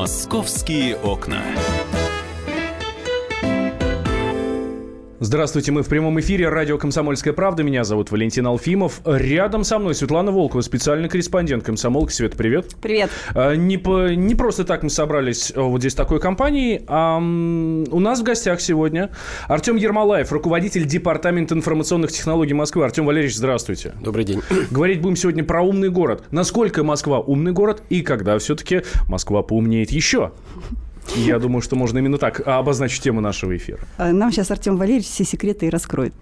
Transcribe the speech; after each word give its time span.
Московские 0.00 0.96
окна. 0.96 1.44
Здравствуйте, 5.22 5.70
мы 5.70 5.82
в 5.82 5.88
прямом 5.88 6.18
эфире. 6.20 6.48
Радио 6.48 6.78
«Комсомольская 6.78 7.34
правда». 7.34 7.62
Меня 7.62 7.84
зовут 7.84 8.10
Валентин 8.10 8.46
Алфимов. 8.46 9.02
Рядом 9.04 9.64
со 9.64 9.78
мной 9.78 9.94
Светлана 9.94 10.32
Волкова, 10.32 10.62
специальный 10.62 11.10
корреспондент 11.10 11.62
«Комсомолки». 11.62 12.10
Свет, 12.10 12.38
привет. 12.38 12.74
Привет. 12.80 13.10
А, 13.34 13.54
не, 13.54 13.76
по, 13.76 14.14
не 14.14 14.34
просто 14.34 14.64
так 14.64 14.82
мы 14.82 14.88
собрались 14.88 15.52
а, 15.54 15.60
вот 15.60 15.80
здесь 15.80 15.94
такой 15.94 16.20
компанией. 16.20 16.84
А, 16.86 17.18
у 17.18 18.00
нас 18.00 18.20
в 18.20 18.22
гостях 18.22 18.62
сегодня 18.62 19.10
Артем 19.46 19.76
Ермолаев, 19.76 20.32
руководитель 20.32 20.86
Департамента 20.86 21.54
информационных 21.54 22.12
технологий 22.12 22.54
Москвы. 22.54 22.82
Артем 22.86 23.04
Валерьевич, 23.04 23.36
здравствуйте. 23.36 23.92
Добрый 24.00 24.24
день. 24.24 24.40
Говорить 24.70 25.02
будем 25.02 25.16
сегодня 25.16 25.44
про 25.44 25.60
умный 25.60 25.90
город. 25.90 26.24
Насколько 26.30 26.82
Москва 26.82 27.20
умный 27.20 27.52
город 27.52 27.82
и 27.90 28.00
когда 28.00 28.38
все-таки 28.38 28.84
Москва 29.06 29.42
поумнеет 29.42 29.90
еще? 29.90 30.32
Я 31.16 31.38
думаю, 31.38 31.62
что 31.62 31.76
можно 31.76 31.98
именно 31.98 32.18
так 32.18 32.46
обозначить 32.46 33.02
тему 33.02 33.20
нашего 33.20 33.56
эфира. 33.56 33.80
А, 33.98 34.12
нам 34.12 34.30
сейчас 34.30 34.50
Артем 34.50 34.76
Валерьевич 34.76 35.06
все 35.06 35.24
секреты 35.24 35.66
и 35.66 35.70
раскроет. 35.70 36.14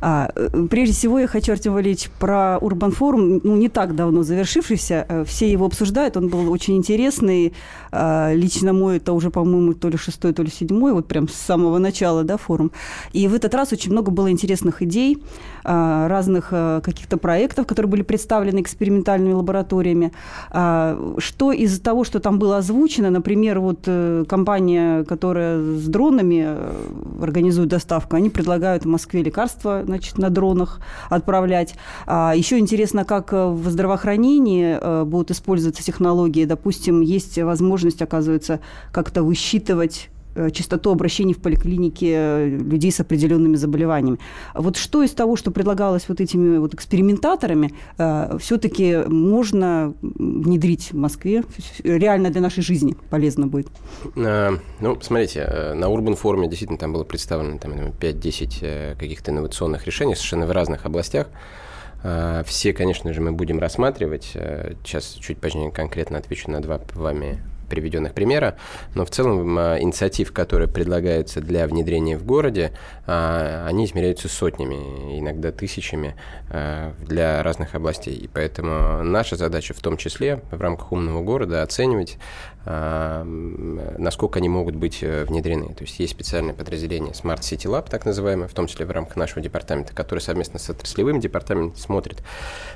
А, 0.00 0.30
э, 0.34 0.66
прежде 0.70 0.94
всего, 0.94 1.18
я 1.18 1.26
хочу, 1.26 1.52
Артем 1.52 1.74
Валерьевич, 1.74 2.08
про 2.18 2.58
Урбан 2.58 2.92
Форум, 2.92 3.40
ну, 3.42 3.56
не 3.56 3.68
так 3.68 3.94
давно 3.94 4.22
завершившийся. 4.22 5.06
Э, 5.08 5.24
все 5.26 5.50
его 5.50 5.66
обсуждают, 5.66 6.16
он 6.16 6.28
был 6.28 6.50
очень 6.50 6.76
интересный. 6.76 7.52
А, 7.92 8.32
лично 8.32 8.72
мой, 8.72 8.96
это 8.96 9.12
уже, 9.12 9.30
по-моему, 9.30 9.74
то 9.74 9.88
ли 9.88 9.96
шестой, 9.96 10.32
то 10.32 10.42
ли 10.42 10.50
седьмой, 10.50 10.92
вот 10.92 11.06
прям 11.06 11.28
с 11.28 11.34
самого 11.34 11.78
начала, 11.78 12.24
да, 12.24 12.36
форум. 12.36 12.72
И 13.12 13.28
в 13.28 13.34
этот 13.34 13.54
раз 13.54 13.72
очень 13.72 13.92
много 13.92 14.10
было 14.10 14.30
интересных 14.30 14.82
идей, 14.82 15.18
разных 15.62 16.48
э, 16.52 16.80
каких-то 16.82 17.18
проектов, 17.18 17.66
которые 17.66 17.90
были 17.90 18.02
представлены 18.02 18.60
экспериментальными 18.60 19.34
лабораториями. 19.34 20.12
Что 20.50 21.52
из 21.52 21.78
того, 21.80 22.04
что 22.04 22.20
там 22.20 22.38
было 22.38 22.58
озвучено, 22.58 23.10
например, 23.10 23.60
вот 23.60 23.88
компания, 24.26 25.04
которая 25.04 25.60
с 25.60 25.86
дронами 25.86 26.44
э, 26.46 27.22
организует 27.22 27.68
доставку, 27.68 28.16
они 28.16 28.30
предлагают 28.30 28.84
в 28.84 28.88
Москве 28.88 29.22
лекарства 29.22 29.82
значит, 29.84 30.18
на 30.18 30.30
дронах 30.30 30.80
отправлять. 31.08 31.74
А 32.06 32.32
еще 32.34 32.58
интересно, 32.58 33.04
как 33.04 33.32
э, 33.32 33.46
в 33.46 33.68
здравоохранении 33.68 34.78
э, 34.80 35.04
будут 35.04 35.30
использоваться 35.30 35.82
технологии. 35.82 36.44
Допустим, 36.44 37.00
есть 37.00 37.38
возможность, 37.38 37.79
оказывается, 38.02 38.60
как-то 38.92 39.22
высчитывать 39.22 40.10
Э, 40.34 40.50
частоту 40.50 40.92
обращений 40.92 41.34
в 41.34 41.40
поликлинике 41.40 42.12
э, 42.14 42.48
людей 42.48 42.92
с 42.92 43.00
определенными 43.00 43.56
заболеваниями. 43.56 44.18
Вот 44.54 44.76
что 44.76 45.02
из 45.02 45.10
того, 45.10 45.34
что 45.34 45.50
предлагалось 45.50 46.08
вот 46.08 46.20
этими 46.20 46.58
вот 46.58 46.72
экспериментаторами, 46.72 47.74
э, 47.98 48.38
все-таки 48.38 48.98
можно 49.06 49.92
внедрить 50.00 50.92
в 50.92 50.96
Москве, 50.96 51.42
реально 51.82 52.30
для 52.30 52.40
нашей 52.40 52.62
жизни 52.62 52.96
полезно 53.10 53.48
будет? 53.48 53.68
Ну, 54.14 55.00
смотрите, 55.00 55.74
на 55.74 55.86
Urban 55.86 56.14
форуме 56.14 56.48
действительно 56.48 56.78
там 56.78 56.92
было 56.92 57.04
представлено 57.04 57.58
там, 57.58 57.72
5-10 57.72 58.96
каких-то 58.96 59.32
инновационных 59.32 59.86
решений 59.86 60.14
совершенно 60.14 60.46
в 60.46 60.52
разных 60.52 60.86
областях. 60.86 61.28
Все, 62.44 62.72
конечно 62.72 63.12
же, 63.12 63.20
мы 63.20 63.32
будем 63.32 63.58
рассматривать. 63.58 64.24
Сейчас 64.84 65.16
чуть 65.20 65.38
позднее 65.38 65.70
конкретно 65.70 66.18
отвечу 66.18 66.50
на 66.50 66.60
два 66.60 66.80
вами 66.94 67.38
приведенных 67.70 68.12
примера, 68.12 68.56
но 68.94 69.06
в 69.06 69.10
целом 69.10 69.56
а, 69.58 69.78
инициатив, 69.80 70.32
которые 70.32 70.68
предлагаются 70.68 71.40
для 71.40 71.66
внедрения 71.66 72.18
в 72.18 72.24
городе, 72.26 72.72
а, 73.06 73.66
они 73.66 73.86
измеряются 73.86 74.28
сотнями, 74.28 75.18
иногда 75.18 75.52
тысячами 75.52 76.16
а, 76.50 76.92
для 76.98 77.42
разных 77.42 77.74
областей. 77.74 78.14
И 78.14 78.28
поэтому 78.28 79.02
наша 79.02 79.36
задача 79.36 79.72
в 79.72 79.80
том 79.80 79.96
числе 79.96 80.42
в 80.50 80.60
рамках 80.60 80.92
умного 80.92 81.22
города 81.22 81.62
оценивать, 81.62 82.18
насколько 82.66 84.38
они 84.38 84.50
могут 84.50 84.76
быть 84.76 84.98
э, 85.02 85.24
внедрены. 85.24 85.74
То 85.74 85.84
есть 85.84 85.98
есть 85.98 86.12
специальное 86.12 86.52
подразделение 86.52 87.12
Smart 87.12 87.40
City 87.40 87.64
Lab, 87.70 87.88
так 87.88 88.04
называемое, 88.04 88.48
в 88.48 88.52
том 88.52 88.66
числе 88.66 88.84
в 88.84 88.90
рамках 88.90 89.16
нашего 89.16 89.40
департамента, 89.40 89.94
который 89.94 90.18
совместно 90.18 90.58
с 90.58 90.68
отраслевым 90.68 91.20
департаментом 91.20 91.78
смотрит, 91.80 92.22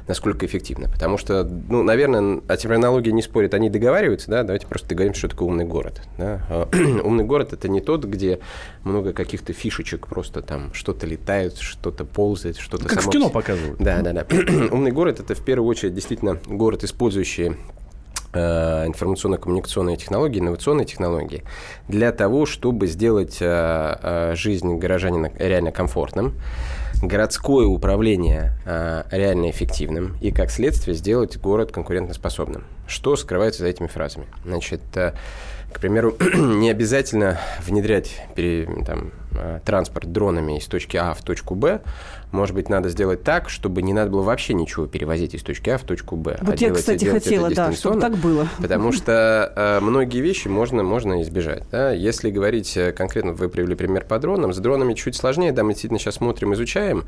насколько 0.09 0.47
эффективно. 0.47 0.89
Потому 0.89 1.19
что, 1.19 1.45
ну, 1.45 1.83
наверное, 1.83 2.41
о 2.49 2.57
терминологии 2.57 3.11
не 3.11 3.21
спорят, 3.21 3.53
они 3.53 3.69
договариваются, 3.69 4.31
да, 4.31 4.43
давайте 4.43 4.67
просто 4.67 4.95
говорим, 4.95 5.13
что 5.13 5.29
такое 5.29 5.49
умный 5.49 5.67
город. 5.67 6.01
Да? 6.17 6.41
А, 6.49 6.69
умный 7.05 7.25
город 7.25 7.53
это 7.53 7.69
не 7.69 7.83
тот, 7.83 8.05
где 8.05 8.41
много 8.85 9.13
каких-то 9.13 9.53
фишечек, 9.53 10.07
просто 10.07 10.41
там 10.41 10.73
что-то 10.73 11.07
летает, 11.07 11.59
что-то 11.59 12.07
ползает, 12.07 12.57
что-то 12.57 12.85
Как 12.89 13.03
само... 13.03 13.11
в 13.11 13.13
кино 13.13 13.29
показывают. 13.29 13.79
Да, 13.79 14.01
да, 14.01 14.13
да. 14.15 14.27
умный 14.73 14.93
город 14.93 15.21
это 15.21 15.35
в 15.35 15.45
первую 15.45 15.69
очередь 15.69 15.95
действительно 15.95 16.39
город, 16.47 16.85
использующий 16.85 17.57
информационно-коммуникационные 18.37 19.97
технологии, 19.97 20.41
инновационные 20.41 20.87
технологии 20.87 21.45
для 21.89 22.13
того, 22.13 22.47
чтобы 22.47 22.87
сделать 22.87 23.39
э, 23.41 23.47
э, 24.03 24.35
жизнь 24.37 24.77
горожанина 24.77 25.33
реально 25.39 25.73
комфортным, 25.73 26.35
городское 27.03 27.67
управление 27.67 28.53
реально 28.65 29.51
эффективным 29.51 30.17
и, 30.21 30.31
как 30.31 30.51
следствие, 30.51 30.95
сделать 30.95 31.37
город 31.37 31.73
конкурентоспособным. 31.73 32.65
Что 32.87 33.17
скрывается 33.17 33.63
за 33.63 33.69
этими 33.69 33.89
фразами? 33.89 34.27
Значит, 34.45 34.81
к 34.93 35.81
примеру, 35.81 36.17
не 36.35 36.71
обязательно 36.71 37.39
внедрять 37.67 38.23
там, 38.87 39.13
транспорт 39.65 40.13
дронами 40.13 40.59
из 40.59 40.67
точки 40.67 40.97
А 40.97 41.13
в 41.15 41.23
точку 41.23 41.55
Б, 41.55 41.83
может 42.35 42.55
быть, 42.55 42.69
надо 42.69 42.91
сделать 42.91 43.23
так, 43.23 43.49
чтобы 43.49 43.81
не 43.81 43.93
надо 43.93 44.11
было 44.11 44.23
вообще 44.23 44.53
ничего 44.55 44.87
перевозить 44.87 45.35
из 45.35 45.43
точки 45.43 45.71
А 45.71 45.79
в 45.79 45.85
точку 45.85 46.17
Б. 46.17 46.39
Вот 46.43 46.49
а 46.49 46.53
я, 46.53 46.57
делать, 46.59 46.81
кстати, 46.81 47.05
делать 47.05 47.25
хотела, 47.25 47.51
да, 47.51 47.73
чтобы 47.73 48.01
так 48.01 48.17
было. 48.17 48.47
Потому 48.61 48.93
что 48.93 49.53
э, 49.55 49.81
многие 49.81 50.21
вещи 50.21 50.49
можно, 50.49 50.83
можно 50.83 51.23
избежать. 51.23 51.63
Да? 51.71 51.93
Если 51.93 52.31
говорить 52.31 52.77
э, 52.77 52.93
конкретно, 52.93 53.33
вы 53.33 53.49
привели 53.49 53.75
пример 53.75 54.05
по 54.05 54.19
дронам, 54.19 54.53
с 54.53 54.59
дронами 54.59 54.95
чуть 54.95 55.17
сложнее, 55.17 55.53
да, 55.53 55.63
мы 55.63 55.73
действительно 55.73 55.99
сейчас 55.99 56.17
смотрим, 56.17 56.53
изучаем, 56.55 57.05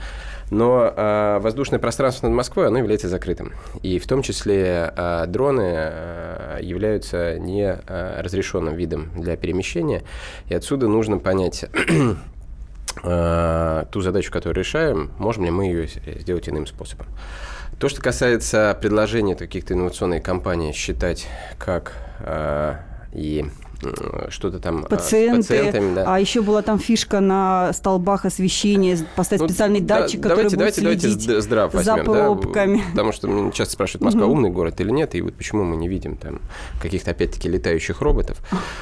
но 0.50 0.92
э, 0.96 1.38
воздушное 1.40 1.78
пространство 1.78 2.28
над 2.28 2.36
Москвой, 2.36 2.68
оно 2.68 2.78
является 2.78 3.08
закрытым. 3.08 3.52
И 3.82 3.98
в 3.98 4.06
том 4.06 4.22
числе 4.22 4.92
э, 4.96 5.24
дроны 5.26 5.72
э, 5.74 6.58
являются 6.62 7.38
не 7.38 7.64
э, 7.64 8.20
разрешенным 8.20 8.76
видом 8.76 9.10
для 9.16 9.36
перемещения, 9.36 10.02
и 10.48 10.54
отсюда 10.54 10.86
нужно 10.86 11.18
понять, 11.18 11.64
ту 13.02 14.00
задачу, 14.00 14.32
которую 14.32 14.64
решаем, 14.64 15.10
можем 15.18 15.44
ли 15.44 15.50
мы 15.50 15.66
ее 15.66 15.86
сделать 15.86 16.48
иным 16.48 16.66
способом. 16.66 17.06
То, 17.78 17.90
что 17.90 18.00
касается 18.00 18.76
предложений 18.80 19.34
каких-то 19.34 19.74
инновационных 19.74 20.22
компаний 20.22 20.72
считать 20.72 21.28
как 21.58 21.92
э, 22.20 22.76
и 23.12 23.44
что-то 24.28 24.58
там 24.58 24.84
Пациенты, 24.84 25.42
с 25.42 25.46
пациентами. 25.46 25.94
Да. 25.94 26.14
А 26.14 26.20
еще 26.20 26.42
была 26.42 26.62
там 26.62 26.78
фишка 26.78 27.20
на 27.20 27.72
столбах 27.72 28.24
освещения, 28.24 28.98
поставить 29.16 29.42
ну, 29.42 29.48
специальный 29.48 29.80
да, 29.80 30.00
датчик, 30.00 30.22
который 30.22 30.48
давайте, 30.50 30.56
будет 30.56 30.80
давайте, 30.80 31.00
следить 31.00 31.26
давайте 31.26 31.40
здрав 31.42 31.74
возьмем, 31.74 31.96
за 31.96 32.04
пробками. 32.04 32.76
Да? 32.78 32.84
Потому 32.90 33.12
что 33.12 33.28
меня 33.28 33.50
часто 33.50 33.74
спрашивают, 33.74 34.02
Москва 34.02 34.26
умный 34.26 34.50
город 34.50 34.80
или 34.80 34.90
нет, 34.90 35.14
и 35.14 35.20
вот 35.22 35.34
почему 35.34 35.64
мы 35.64 35.76
не 35.76 35.88
видим 35.88 36.16
там 36.16 36.40
каких-то, 36.80 37.10
опять-таки, 37.12 37.48
летающих 37.48 38.00
роботов. 38.00 38.38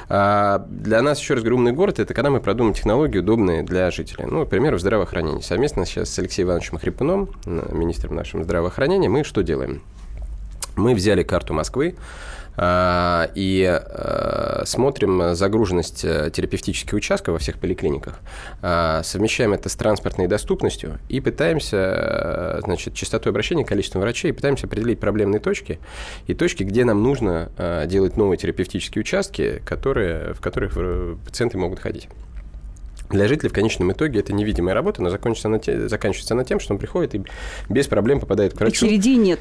А 0.09 0.67
для 0.69 1.03
нас, 1.03 1.21
еще 1.21 1.35
раз 1.35 1.43
говорю, 1.43 1.57
умный 1.57 1.73
город– 1.73 1.99
это 2.01 2.15
когда 2.15 2.31
мы 2.31 2.41
продумаем 2.41 2.75
технологии, 2.75 3.19
удобные 3.19 3.63
для 3.63 3.91
жителей. 3.91 4.27
Ну, 4.27 4.41
например, 4.41 4.75
в 4.75 4.81
здравоохранении. 4.81 5.41
Совместно 5.41 5.87
сейчас 5.87 6.11
с 6.11 6.19
Алексеем 6.19 6.49
Ивановичем 6.49 6.79
Хрипуном, 6.79 7.31
министром 7.45 8.15
нашего 8.15 8.45
здравоохранения, 8.45 9.09
мы 9.09 9.25
что 9.25 9.43
делаем? 9.43 9.83
Мы 10.77 10.95
взяли 10.95 11.23
карту 11.23 11.55
Москвы, 11.55 11.95
и 12.57 13.65
а, 13.67 14.63
смотрим 14.65 15.35
загруженность 15.35 16.05
э, 16.05 16.31
терапевтических 16.33 16.93
участков 16.93 17.33
во 17.33 17.39
всех 17.39 17.59
поликлиниках, 17.59 18.21
а, 18.63 19.03
совмещаем 19.03 19.53
это 19.53 19.69
с 19.69 19.75
транспортной 19.75 20.29
доступностью 20.29 20.99
и 21.09 21.21
пытаемся, 21.21 21.77
э, 21.77 22.61
значит, 22.63 22.95
частотой 22.95 23.31
обращения, 23.31 23.65
количеством 23.65 24.03
врачей, 24.03 24.33
пытаемся 24.33 24.67
определить 24.67 25.01
проблемные 25.01 25.41
точки 25.41 25.81
и 26.27 26.35
точки, 26.35 26.63
где 26.63 26.85
нам 26.85 27.03
нужно 27.03 27.51
делать 27.87 28.17
новые 28.17 28.39
терапевтические 28.39 29.01
участки, 29.01 29.63
которые, 29.65 30.35
в 30.35 30.41
которых 30.41 30.75
э, 30.77 31.17
пациенты 31.25 31.59
могут 31.59 31.81
ходить. 31.81 32.09
Для 33.11 33.29
жителей 33.29 33.51
в 33.51 33.53
конечном 33.53 33.93
итоге 33.93 34.21
это 34.21 34.33
невидимая 34.33 34.75
работа, 34.75 35.03
но 35.03 35.11
заканчивается 35.11 35.73
она, 35.73 35.89
заканчивается 35.89 36.35
она 36.35 36.45
тем, 36.45 36.61
что 36.61 36.73
он 36.73 36.79
приходит 36.79 37.15
и 37.15 37.23
без 37.69 37.87
проблем 37.87 38.21
попадает 38.21 38.55
к 38.55 38.61
врачу. 38.61 38.87
Очередей 38.87 39.17
нет. 39.17 39.41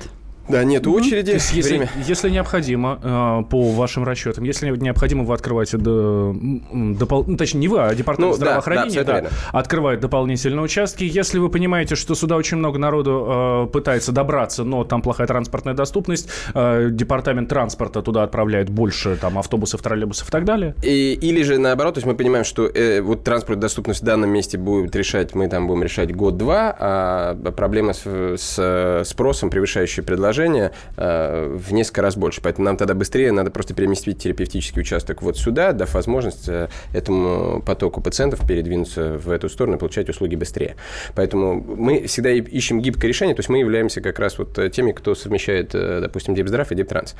Да, 0.49 0.63
нет 0.63 0.85
очереди. 0.87 1.31
То 1.31 1.33
есть, 1.33 1.53
если, 1.53 1.89
если 2.05 2.29
необходимо, 2.29 2.99
э, 3.01 3.43
по 3.49 3.71
вашим 3.71 4.03
расчетам, 4.03 4.43
если 4.43 4.69
необходимо, 4.69 5.23
вы 5.23 5.33
открываете, 5.33 5.77
до, 5.77 6.35
допол... 6.71 7.23
ну, 7.25 7.37
точнее, 7.37 7.61
не 7.61 7.67
вы, 7.67 7.81
а 7.81 7.95
департамент 7.95 8.33
ну, 8.33 8.37
здравоохранения 8.37 9.03
да, 9.03 9.21
да, 9.21 9.21
да, 9.21 9.29
открывает 9.51 10.01
дополнительные 10.01 10.61
участки. 10.61 11.03
Если 11.05 11.39
вы 11.39 11.49
понимаете, 11.49 11.95
что 11.95 12.13
сюда 12.15 12.35
очень 12.35 12.57
много 12.57 12.77
народу 12.77 13.67
э, 13.67 13.67
пытается 13.71 14.11
добраться, 14.11 14.63
но 14.63 14.83
там 14.83 15.01
плохая 15.01 15.27
транспортная 15.27 15.73
доступность, 15.73 16.29
э, 16.53 16.89
департамент 16.91 17.47
транспорта 17.47 18.01
туда 18.01 18.23
отправляет 18.23 18.69
больше 18.69 19.15
там, 19.15 19.39
автобусов, 19.39 19.81
троллейбусов 19.81 20.27
и 20.27 20.31
так 20.31 20.43
далее. 20.43 20.75
И, 20.83 21.13
или 21.13 21.43
же 21.43 21.57
наоборот, 21.57 21.93
то 21.93 21.99
есть 21.99 22.07
мы 22.07 22.15
понимаем, 22.15 22.43
что 22.43 22.67
э, 22.67 23.01
вот 23.01 23.23
транспорт 23.23 23.59
доступность 23.59 24.01
в 24.01 24.05
данном 24.05 24.29
месте 24.29 24.57
будет 24.57 24.93
решать, 24.95 25.35
мы 25.35 25.47
там 25.47 25.67
будем 25.67 25.83
решать 25.83 26.13
год-два, 26.13 26.75
а 26.77 27.35
проблема 27.55 27.93
с, 27.93 28.03
с 28.05 29.03
спросом, 29.05 29.49
превышающей 29.49 30.03
предложение, 30.03 30.32
положение 30.33 30.71
э, 30.97 31.55
в 31.55 31.73
несколько 31.73 32.01
раз 32.01 32.15
больше. 32.15 32.41
Поэтому 32.41 32.65
нам 32.65 32.77
тогда 32.77 32.95
быстрее 32.95 33.31
надо 33.31 33.51
просто 33.51 33.75
переместить 33.75 34.17
терапевтический 34.17 34.81
участок 34.81 35.21
вот 35.21 35.37
сюда, 35.37 35.73
дав 35.73 35.93
возможность 35.93 36.49
э, 36.49 36.69
этому 36.91 37.61
потоку 37.61 38.01
пациентов 38.01 38.47
передвинуться 38.47 39.19
в 39.19 39.29
эту 39.29 39.47
сторону 39.47 39.77
и 39.77 39.79
получать 39.79 40.09
услуги 40.09 40.35
быстрее. 40.35 40.75
Поэтому 41.13 41.53
мы 41.53 42.07
всегда 42.07 42.31
ищем 42.31 42.81
гибкое 42.81 43.09
решение, 43.09 43.35
то 43.35 43.41
есть 43.41 43.49
мы 43.49 43.59
являемся 43.59 44.01
как 44.01 44.17
раз 44.17 44.39
вот 44.39 44.57
теми, 44.71 44.91
кто 44.91 45.13
совмещает, 45.13 45.71
допустим, 45.71 46.33
Депздрав 46.33 46.71
и 46.71 46.75
Дептранс. 46.75 47.15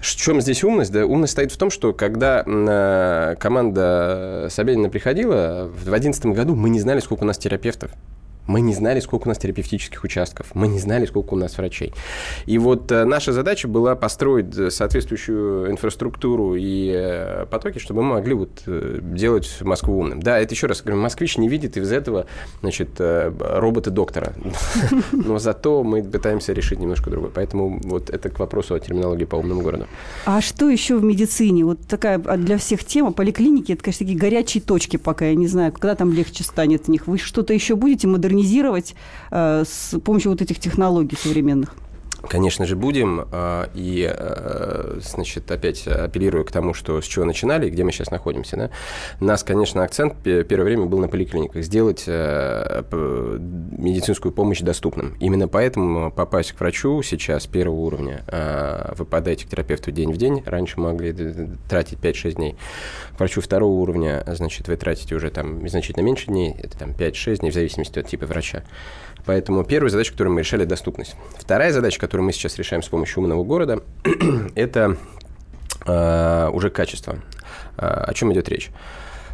В 0.00 0.16
чем 0.16 0.40
здесь 0.40 0.64
умность? 0.64 0.92
Да, 0.92 1.06
умность 1.06 1.32
стоит 1.32 1.52
в 1.52 1.56
том, 1.56 1.70
что 1.70 1.92
когда 1.92 2.42
команда 3.38 4.48
Собянина 4.50 4.90
приходила, 4.90 5.70
в 5.72 5.84
2011 5.84 6.26
году 6.26 6.54
мы 6.56 6.70
не 6.70 6.80
знали, 6.80 7.00
сколько 7.00 7.22
у 7.22 7.26
нас 7.26 7.38
терапевтов. 7.38 7.92
Мы 8.48 8.62
не 8.62 8.72
знали, 8.72 8.98
сколько 9.00 9.24
у 9.24 9.28
нас 9.28 9.36
терапевтических 9.36 10.02
участков, 10.02 10.46
мы 10.54 10.68
не 10.68 10.78
знали, 10.78 11.04
сколько 11.04 11.34
у 11.34 11.36
нас 11.36 11.58
врачей. 11.58 11.92
И 12.46 12.56
вот 12.56 12.90
э, 12.90 13.04
наша 13.04 13.32
задача 13.32 13.68
была 13.68 13.94
построить 13.94 14.56
э, 14.56 14.70
соответствующую 14.70 15.70
инфраструктуру 15.70 16.54
и 16.54 16.90
э, 16.94 17.44
потоки, 17.50 17.78
чтобы 17.78 18.02
мы 18.02 18.14
могли 18.14 18.32
вот 18.32 18.62
делать 18.66 19.58
Москву 19.60 19.98
умным. 19.98 20.22
Да, 20.22 20.38
это 20.38 20.54
еще 20.54 20.66
раз 20.66 20.80
говорю, 20.80 21.02
москвич 21.02 21.36
не 21.36 21.46
видит 21.46 21.76
из 21.76 21.92
этого, 21.92 22.24
значит, 22.62 22.88
робота-доктора. 22.98 24.32
Но 25.12 25.38
зато 25.38 25.82
мы 25.82 26.02
пытаемся 26.02 26.54
решить 26.54 26.78
немножко 26.78 27.10
другое. 27.10 27.30
Поэтому 27.34 27.78
вот 27.84 28.08
это 28.08 28.30
к 28.30 28.38
вопросу 28.38 28.74
о 28.74 28.80
терминологии 28.80 29.26
по 29.26 29.36
умному 29.36 29.60
городу. 29.60 29.86
А 30.24 30.40
что 30.40 30.70
еще 30.70 30.96
в 30.96 31.04
медицине? 31.04 31.66
Вот 31.66 31.80
такая 31.86 32.18
а, 32.24 32.38
для 32.38 32.56
всех 32.56 32.82
тема, 32.82 33.12
поликлиники, 33.12 33.72
это, 33.72 33.84
конечно, 33.84 34.06
такие 34.06 34.18
горячие 34.18 34.62
точки 34.62 34.96
пока, 34.96 35.26
я 35.26 35.34
не 35.34 35.48
знаю, 35.48 35.70
когда 35.72 35.94
там 35.94 36.14
легче 36.14 36.44
станет 36.44 36.86
в 36.86 36.88
них. 36.88 37.06
Вы 37.06 37.18
что-то 37.18 37.52
еще 37.52 37.76
будете 37.76 38.06
модернизировать? 38.06 38.37
Модернизировать 38.38 38.94
э, 39.30 39.64
с 39.66 39.98
помощью 40.00 40.30
вот 40.30 40.42
этих 40.42 40.58
технологий 40.58 41.16
современных? 41.16 41.74
Конечно 42.22 42.66
же, 42.66 42.74
будем. 42.76 43.28
А, 43.30 43.70
и, 43.74 44.10
э, 44.12 44.98
значит, 45.00 45.50
опять 45.50 45.86
апеллирую 45.86 46.44
к 46.44 46.50
тому, 46.50 46.74
что 46.74 47.00
с 47.00 47.04
чего 47.04 47.24
начинали 47.24 47.68
где 47.70 47.84
мы 47.84 47.92
сейчас 47.92 48.10
находимся. 48.10 48.56
Да? 48.56 48.70
Нас, 49.20 49.44
конечно, 49.44 49.82
акцент 49.82 50.14
первое 50.22 50.64
время 50.64 50.86
был 50.86 50.98
на 50.98 51.08
поликлиниках. 51.08 51.62
Сделать 51.62 52.04
э, 52.06 52.82
медицинскую 53.78 54.32
помощь 54.32 54.60
доступным. 54.60 55.16
Именно 55.20 55.48
поэтому 55.48 56.10
попасть 56.10 56.52
к 56.52 56.60
врачу 56.60 57.02
сейчас 57.02 57.46
первого 57.46 57.76
уровня, 57.76 58.24
а, 58.26 58.94
вы 58.96 59.04
подаете 59.04 59.46
к 59.46 59.50
терапевту 59.50 59.90
день 59.92 60.12
в 60.12 60.16
день. 60.16 60.42
Раньше 60.44 60.80
могли 60.80 61.14
тратить 61.68 61.98
5-6 61.98 62.32
дней. 62.32 62.56
К 63.16 63.18
врачу 63.18 63.40
второго 63.40 63.72
уровня, 63.72 64.24
значит, 64.26 64.68
вы 64.68 64.76
тратите 64.76 65.14
уже 65.14 65.30
там 65.30 65.66
значительно 65.68 66.02
меньше 66.02 66.26
дней. 66.26 66.54
Это 66.58 66.78
там 66.78 66.90
5-6 66.90 67.38
дней 67.38 67.50
в 67.50 67.54
зависимости 67.54 67.98
от 67.98 68.08
типа 68.08 68.26
врача. 68.26 68.64
Поэтому 69.28 69.62
первая 69.62 69.90
задача, 69.90 70.12
которую 70.12 70.32
мы 70.32 70.40
решали, 70.40 70.64
доступность. 70.64 71.14
Вторая 71.36 71.70
задача, 71.70 72.00
которую 72.00 72.24
мы 72.24 72.32
сейчас 72.32 72.56
решаем 72.56 72.82
с 72.82 72.88
помощью 72.88 73.22
умного 73.22 73.44
города, 73.44 73.82
это 74.54 74.96
э, 75.86 76.50
уже 76.50 76.70
качество. 76.70 77.18
Э, 77.76 78.04
о 78.06 78.14
чем 78.14 78.32
идет 78.32 78.48
речь? 78.48 78.70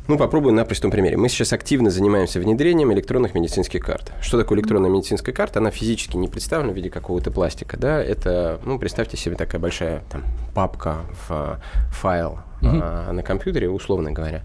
Ну, 0.09 0.19
попробуем 0.19 0.57
на 0.57 0.65
простом 0.65 0.91
примере. 0.91 1.17
Мы 1.17 1.29
сейчас 1.29 1.53
активно 1.53 1.91
занимаемся 1.91 2.41
внедрением 2.41 2.93
электронных 2.93 3.37
медицинских 3.37 3.85
карт. 3.85 4.11
Что 4.21 4.37
такое 4.37 4.59
электронная 4.59 4.91
медицинская 4.91 5.33
карта? 5.33 5.61
Она 5.61 5.71
физически 5.71 6.17
не 6.17 6.27
представлена 6.27 6.73
в 6.73 6.75
виде 6.75 6.91
какого-то 6.91 7.31
пластика. 7.31 7.77
Да? 7.77 8.03
Это, 8.03 8.59
ну, 8.65 8.81
представьте 8.81 9.17
себе 9.17 9.37
такая 9.37 9.61
большая 9.61 10.03
там, 10.11 10.25
папка 10.57 11.03
в 11.29 11.61
файл 11.93 12.41
угу. 12.61 12.81
а, 12.83 13.13
на 13.13 13.23
компьютере, 13.23 13.71
условно 13.71 14.11
говоря 14.11 14.43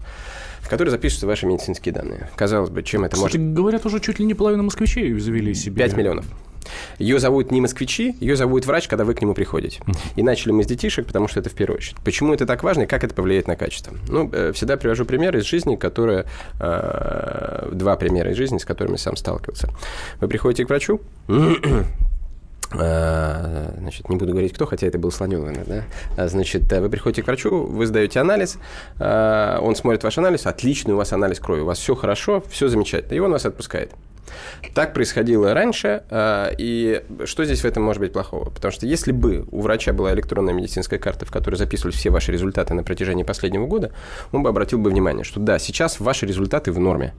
который 0.70 0.90
записываются 0.90 1.26
ваши 1.26 1.46
медицинские 1.46 1.92
данные. 1.92 2.30
Казалось 2.36 2.70
бы, 2.70 2.82
чем 2.84 3.04
это 3.04 3.16
Кстати, 3.16 3.36
может... 3.36 3.54
говорят, 3.54 3.86
уже 3.86 3.98
чуть 3.98 4.20
ли 4.20 4.24
не 4.24 4.34
половина 4.34 4.62
москвичей 4.62 5.18
завели 5.18 5.52
себе. 5.52 5.82
5 5.82 5.96
миллионов. 5.96 6.26
Ее 6.98 7.18
зовут 7.18 7.50
не 7.50 7.60
москвичи, 7.60 8.14
ее 8.20 8.36
зовут 8.36 8.66
врач, 8.66 8.86
когда 8.86 9.04
вы 9.04 9.14
к 9.14 9.20
нему 9.20 9.34
приходите. 9.34 9.82
И 10.14 10.22
начали 10.22 10.52
мы 10.52 10.62
с 10.62 10.66
детишек, 10.66 11.06
потому 11.06 11.26
что 11.26 11.40
это 11.40 11.50
в 11.50 11.54
первую 11.54 11.78
очередь. 11.78 11.96
Почему 12.04 12.32
это 12.32 12.46
так 12.46 12.62
важно 12.62 12.82
и 12.82 12.86
как 12.86 13.02
это 13.02 13.14
повлияет 13.14 13.48
на 13.48 13.56
качество? 13.56 13.96
Ну, 14.08 14.30
э, 14.32 14.52
всегда 14.54 14.76
привожу 14.76 15.04
пример 15.04 15.36
из 15.36 15.44
жизни, 15.44 15.74
которые... 15.74 16.26
Э, 16.60 17.70
два 17.72 17.96
примера 17.96 18.30
из 18.30 18.36
жизни, 18.36 18.58
с 18.58 18.64
которыми 18.64 18.96
сам 18.96 19.16
сталкивался. 19.16 19.70
Вы 20.20 20.28
приходите 20.28 20.64
к 20.64 20.68
врачу, 20.68 21.00
значит, 22.72 24.08
не 24.08 24.16
буду 24.16 24.32
говорить 24.32 24.52
кто, 24.52 24.66
хотя 24.66 24.86
это 24.86 24.98
был 24.98 25.10
Слонёвый, 25.10 25.56
да? 25.66 25.84
А, 26.16 26.28
значит, 26.28 26.72
вы 26.72 26.88
приходите 26.88 27.22
к 27.22 27.26
врачу, 27.26 27.64
вы 27.64 27.86
сдаете 27.86 28.20
анализ, 28.20 28.58
а, 28.98 29.58
он 29.60 29.74
смотрит 29.74 30.04
ваш 30.04 30.18
анализ, 30.18 30.46
отличный 30.46 30.94
у 30.94 30.96
вас 30.96 31.12
анализ 31.12 31.40
крови, 31.40 31.60
у 31.60 31.64
вас 31.64 31.78
все 31.78 31.94
хорошо, 31.94 32.42
все 32.48 32.68
замечательно, 32.68 33.16
и 33.16 33.18
он 33.18 33.32
вас 33.32 33.44
отпускает. 33.44 33.90
Так 34.74 34.94
происходило 34.94 35.52
раньше, 35.54 36.04
и 36.56 37.02
что 37.24 37.44
здесь 37.44 37.62
в 37.62 37.64
этом 37.64 37.82
может 37.82 38.00
быть 38.00 38.12
плохого? 38.12 38.50
Потому 38.50 38.70
что 38.70 38.86
если 38.86 39.10
бы 39.10 39.44
у 39.50 39.60
врача 39.60 39.92
была 39.92 40.12
электронная 40.12 40.54
медицинская 40.54 41.00
карта, 41.00 41.26
в 41.26 41.32
которой 41.32 41.56
записывались 41.56 41.96
все 41.96 42.10
ваши 42.10 42.30
результаты 42.30 42.74
на 42.74 42.84
протяжении 42.84 43.24
последнего 43.24 43.66
года, 43.66 43.90
он 44.30 44.44
бы 44.44 44.48
обратил 44.48 44.78
бы 44.78 44.90
внимание, 44.90 45.24
что 45.24 45.40
да, 45.40 45.58
сейчас 45.58 45.98
ваши 45.98 46.26
результаты 46.26 46.70
в 46.70 46.78
норме. 46.78 47.12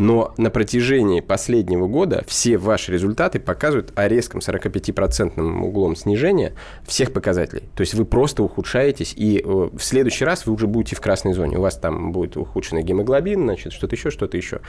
Но 0.00 0.32
на 0.38 0.48
протяжении 0.48 1.20
последнего 1.20 1.86
года 1.86 2.24
все 2.26 2.56
ваши 2.56 2.90
результаты 2.90 3.38
показывают 3.38 3.92
о 3.96 4.08
резком 4.08 4.40
45% 4.40 5.38
углом 5.38 5.94
снижения 5.94 6.54
всех 6.86 7.12
показателей. 7.12 7.64
То 7.76 7.82
есть 7.82 7.92
вы 7.92 8.06
просто 8.06 8.42
ухудшаетесь, 8.42 9.12
и 9.14 9.40
э, 9.40 9.42
в 9.44 9.78
следующий 9.80 10.24
раз 10.24 10.46
вы 10.46 10.54
уже 10.54 10.66
будете 10.66 10.96
в 10.96 11.02
красной 11.02 11.34
зоне. 11.34 11.58
У 11.58 11.60
вас 11.60 11.76
там 11.76 12.12
будет 12.12 12.38
ухудшенный 12.38 12.82
гемоглобин, 12.82 13.42
значит, 13.42 13.74
что-то 13.74 13.94
еще, 13.94 14.10
что-то 14.10 14.38
еще. 14.38 14.60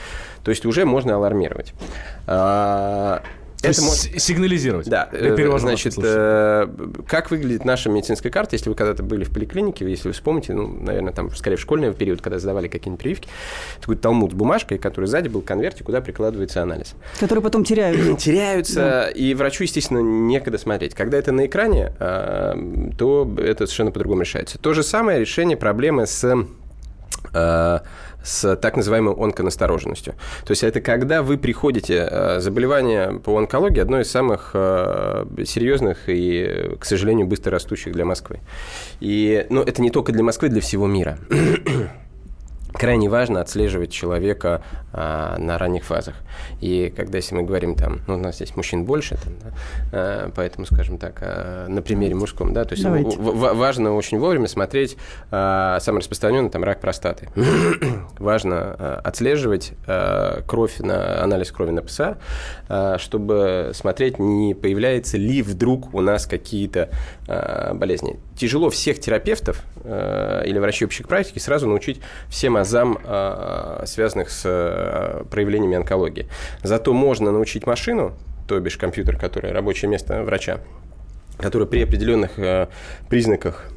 То 0.44 0.52
есть 0.52 0.66
уже 0.66 0.84
можно 0.84 1.16
алармировать. 1.16 1.74
То 3.62 3.70
это 3.70 3.82
может... 3.82 4.22
сигнализировать. 4.22 4.90
Да. 4.90 5.08
Э, 5.12 5.60
значит, 5.60 5.94
э, 6.02 6.68
как 7.08 7.30
выглядит 7.30 7.64
наша 7.64 7.90
медицинская 7.90 8.32
карта, 8.32 8.56
если 8.56 8.70
вы 8.70 8.76
когда-то 8.76 9.04
были 9.04 9.24
в 9.24 9.30
поликлинике, 9.30 9.88
если 9.88 10.08
вы 10.08 10.14
вспомните, 10.14 10.54
ну, 10.54 10.68
наверное, 10.68 11.14
там, 11.14 11.30
скорее, 11.36 11.58
в 11.58 11.62
школьный 11.62 11.94
период, 11.94 12.22
когда 12.22 12.40
сдавали 12.40 12.68
какие-нибудь 12.68 13.02
прививки, 13.02 13.30
такой 13.80 13.98
талмуд 13.98 14.32
с 14.32 14.34
бумажкой, 14.34 14.80
который 14.80 15.06
сзади 15.06 15.28
был 15.28 15.42
конвертик, 15.42 15.86
куда 15.86 16.02
прикладывается 16.02 16.64
анализ. 16.64 16.96
Которые 17.20 17.44
потом 17.44 17.64
теряются. 17.64 18.14
теряются, 18.18 18.76
да. 18.76 19.10
и 19.10 19.34
врачу, 19.36 19.64
естественно, 19.64 20.00
некогда 20.00 20.58
смотреть. 20.58 20.96
Когда 20.96 21.18
это 21.18 21.32
на 21.32 21.46
экране, 21.46 21.94
э, 22.00 22.92
то 22.98 23.32
это 23.38 23.68
совершенно 23.68 23.92
по-другому 23.92 24.22
решается. 24.22 24.58
То 24.58 24.74
же 24.74 24.82
самое 24.82 25.20
решение 25.20 25.56
проблемы 25.56 26.08
с 26.08 26.46
с 28.24 28.56
так 28.56 28.78
называемой 28.78 29.16
онконастороженностью. 29.16 30.14
То 30.46 30.52
есть 30.52 30.64
это 30.64 30.82
когда 30.82 31.24
вы 31.24 31.38
приходите, 31.38 32.08
э, 32.10 32.40
заболевание 32.40 33.20
по 33.20 33.38
онкологии 33.38 33.80
одно 33.80 34.00
из 34.00 34.12
самых 34.12 34.52
э, 34.54 35.26
серьезных 35.46 36.08
и, 36.08 36.76
к 36.80 36.86
сожалению, 36.86 37.28
быстро 37.28 37.52
растущих 37.52 37.94
для 37.94 38.06
Москвы. 38.06 38.40
И, 39.00 39.46
ну, 39.50 39.64
это 39.64 39.82
не 39.82 39.90
только 39.90 40.12
для 40.12 40.24
Москвы, 40.24 40.50
для 40.50 40.62
всего 40.62 40.88
мира 40.88 41.18
крайне 42.82 43.10
важно 43.10 43.42
отслеживать 43.42 43.92
человека 43.92 44.64
а, 44.92 45.38
на 45.38 45.60
ранних 45.60 45.84
фазах. 45.84 46.16
И 46.62 46.92
когда, 46.98 47.20
если 47.20 47.36
мы 47.36 47.44
говорим 47.44 47.76
там, 47.76 48.00
ну, 48.08 48.16
у 48.16 48.18
нас 48.18 48.38
здесь 48.38 48.56
мужчин 48.56 48.86
больше, 48.86 49.20
там, 49.24 49.34
да, 49.40 49.52
а, 49.92 50.32
поэтому, 50.36 50.66
скажем 50.66 50.98
так, 50.98 51.20
а, 51.22 51.68
на 51.68 51.84
примере 51.84 52.16
мужском, 52.16 52.54
да, 52.54 52.66
то 52.66 52.74
есть 52.74 52.84
в, 52.84 53.22
в, 53.22 53.54
важно 53.54 53.94
очень 53.94 54.18
вовремя 54.18 54.48
смотреть 54.48 54.98
а, 55.30 55.80
самый 55.80 56.00
распространенный 56.00 56.50
там 56.50 56.64
рак 56.64 56.82
простаты. 56.82 57.30
важно 58.18 58.58
а, 58.58 59.02
отслеживать 59.04 59.74
а, 59.86 60.42
кровь 60.48 60.80
на 60.80 61.22
анализ 61.22 61.52
крови 61.52 61.70
на 61.70 61.84
ПСА, 61.84 62.18
а, 62.68 62.98
чтобы 62.98 63.74
смотреть, 63.76 64.18
не 64.18 64.56
появляется 64.56 65.20
ли 65.20 65.44
вдруг 65.44 65.94
у 65.94 66.02
нас 66.02 66.26
какие-то 66.26 66.90
а, 67.28 67.76
болезни. 67.76 68.20
Тяжело 68.42 68.72
всех 68.72 69.00
терапевтов 69.00 69.62
а, 69.84 70.42
или 70.42 70.58
врачей 70.58 70.88
общей 70.88 71.04
практики 71.04 71.38
сразу 71.38 71.68
научить 71.68 72.02
всем 72.28 72.58
азам, 72.58 72.98
а, 73.04 73.84
связанных 73.86 74.32
с 74.32 74.42
а, 74.48 75.26
проявлениями 75.30 75.76
онкологии. 75.76 76.28
Зато 76.64 76.92
можно 76.92 77.30
научить 77.30 77.68
машину, 77.68 78.18
то 78.48 78.60
бишь 78.60 78.78
компьютер, 78.78 79.16
который 79.20 79.52
рабочее 79.52 79.92
место 79.92 80.24
врача, 80.24 80.60
который 81.38 81.68
при 81.68 81.84
определенных 81.84 82.32
а, 82.38 82.70
признаках 83.12 83.68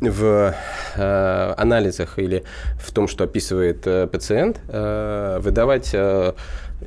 в 0.00 0.54
э, 0.96 1.54
анализах 1.56 2.18
или 2.18 2.44
в 2.78 2.92
том, 2.92 3.08
что 3.08 3.24
описывает 3.24 3.86
э, 3.86 4.06
пациент, 4.06 4.60
э, 4.68 5.38
выдавать 5.40 5.90
э, 5.92 6.32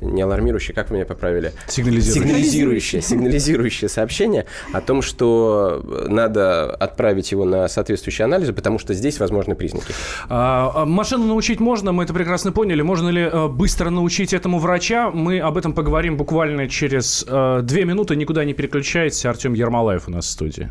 не 0.00 0.22
алармирующее, 0.22 0.74
как 0.74 0.90
вы 0.90 0.96
меня 0.96 1.06
поправили? 1.06 1.52
Сигнализирующее. 1.66 2.22
Сигнализирующее, 2.22 3.02
сигнализирующее 3.02 3.88
сообщение 3.88 4.46
о 4.72 4.80
том, 4.80 5.02
что 5.02 5.82
надо 6.08 6.72
отправить 6.74 7.32
его 7.32 7.44
на 7.44 7.68
соответствующие 7.68 8.24
анализы, 8.24 8.52
потому 8.52 8.78
что 8.78 8.94
здесь 8.94 9.18
возможны 9.18 9.54
признаки. 9.54 9.92
А, 10.28 10.72
а, 10.74 10.84
машину 10.86 11.26
научить 11.26 11.60
можно, 11.60 11.92
мы 11.92 12.04
это 12.04 12.14
прекрасно 12.14 12.52
поняли. 12.52 12.82
Можно 12.82 13.08
ли 13.08 13.28
а, 13.30 13.48
быстро 13.48 13.90
научить 13.90 14.32
этому 14.32 14.58
врача? 14.58 15.10
Мы 15.10 15.40
об 15.40 15.56
этом 15.56 15.72
поговорим 15.72 16.16
буквально 16.16 16.68
через 16.68 17.24
а, 17.28 17.60
две 17.62 17.84
минуты. 17.84 18.16
Никуда 18.16 18.44
не 18.44 18.54
переключайтесь. 18.54 19.24
Артем 19.26 19.54
Ермолаев 19.54 20.06
у 20.06 20.10
нас 20.10 20.26
в 20.26 20.30
студии. 20.30 20.70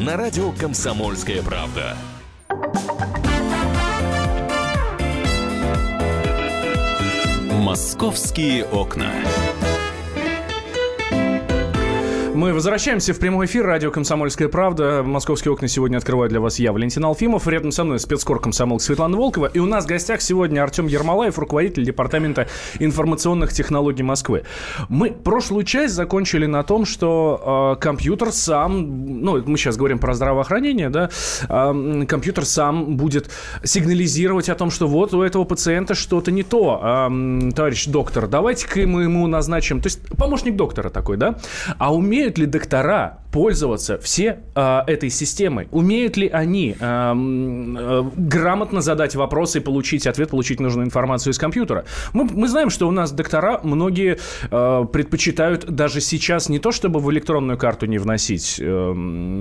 на 0.00 0.16
радио 0.16 0.50
«Комсомольская 0.52 1.42
правда». 1.42 1.96
«Московские 7.50 8.64
окна». 8.64 9.12
Мы 12.34 12.52
возвращаемся 12.52 13.14
в 13.14 13.20
прямой 13.20 13.46
эфир. 13.46 13.64
Радио 13.64 13.92
«Комсомольская 13.92 14.48
правда». 14.48 15.04
Московские 15.04 15.52
окна 15.52 15.68
сегодня 15.68 15.98
открываю 15.98 16.28
для 16.28 16.40
вас 16.40 16.58
я, 16.58 16.72
Валентин 16.72 17.04
Алфимов. 17.04 17.46
Рядом 17.46 17.70
со 17.70 17.84
мной 17.84 18.00
спецкор 18.00 18.40
комсомолка 18.40 18.82
Светлана 18.82 19.16
Волкова. 19.16 19.46
И 19.46 19.60
у 19.60 19.66
нас 19.66 19.84
в 19.84 19.86
гостях 19.86 20.20
сегодня 20.20 20.60
Артем 20.60 20.88
Ермолаев, 20.88 21.38
руководитель 21.38 21.84
Департамента 21.84 22.48
информационных 22.80 23.52
технологий 23.52 24.02
Москвы. 24.02 24.42
Мы 24.88 25.12
прошлую 25.12 25.62
часть 25.62 25.94
закончили 25.94 26.46
на 26.46 26.64
том, 26.64 26.86
что 26.86 27.76
э, 27.76 27.80
компьютер 27.80 28.32
сам, 28.32 29.22
ну, 29.22 29.40
мы 29.46 29.56
сейчас 29.56 29.76
говорим 29.76 30.00
про 30.00 30.14
здравоохранение, 30.14 30.90
да, 30.90 31.10
э, 31.48 32.04
компьютер 32.08 32.46
сам 32.46 32.96
будет 32.96 33.30
сигнализировать 33.62 34.48
о 34.48 34.56
том, 34.56 34.72
что 34.72 34.88
вот 34.88 35.14
у 35.14 35.22
этого 35.22 35.44
пациента 35.44 35.94
что-то 35.94 36.32
не 36.32 36.42
то. 36.42 36.80
Э, 36.82 37.50
товарищ 37.54 37.86
доктор, 37.86 38.26
давайте-ка 38.26 38.80
мы 38.88 39.04
ему 39.04 39.24
назначим, 39.28 39.80
то 39.80 39.86
есть 39.86 40.00
помощник 40.18 40.56
доктора 40.56 40.90
такой, 40.90 41.16
да, 41.16 41.38
а 41.78 41.94
умеет 41.94 42.23
умеют 42.24 42.38
ли 42.38 42.46
доктора 42.46 43.18
пользоваться 43.32 43.98
все 43.98 44.38
э, 44.54 44.80
этой 44.86 45.10
системой? 45.10 45.68
Умеют 45.72 46.16
ли 46.16 46.28
они 46.28 46.70
э, 46.70 46.74
э, 46.80 48.02
грамотно 48.16 48.80
задать 48.80 49.14
вопросы 49.14 49.58
и 49.58 49.60
получить 49.60 50.06
ответ, 50.06 50.30
получить 50.30 50.60
нужную 50.60 50.86
информацию 50.86 51.32
из 51.32 51.38
компьютера? 51.38 51.84
Мы, 52.14 52.24
мы 52.24 52.48
знаем, 52.48 52.70
что 52.70 52.88
у 52.88 52.92
нас 52.92 53.12
доктора 53.12 53.60
многие 53.62 54.18
э, 54.50 54.84
предпочитают 54.90 55.66
даже 55.66 56.00
сейчас 56.00 56.48
не 56.48 56.58
то, 56.58 56.72
чтобы 56.72 57.00
в 57.00 57.10
электронную 57.10 57.58
карту 57.58 57.86
не 57.86 57.98
вносить 57.98 58.56
э, 58.58 58.92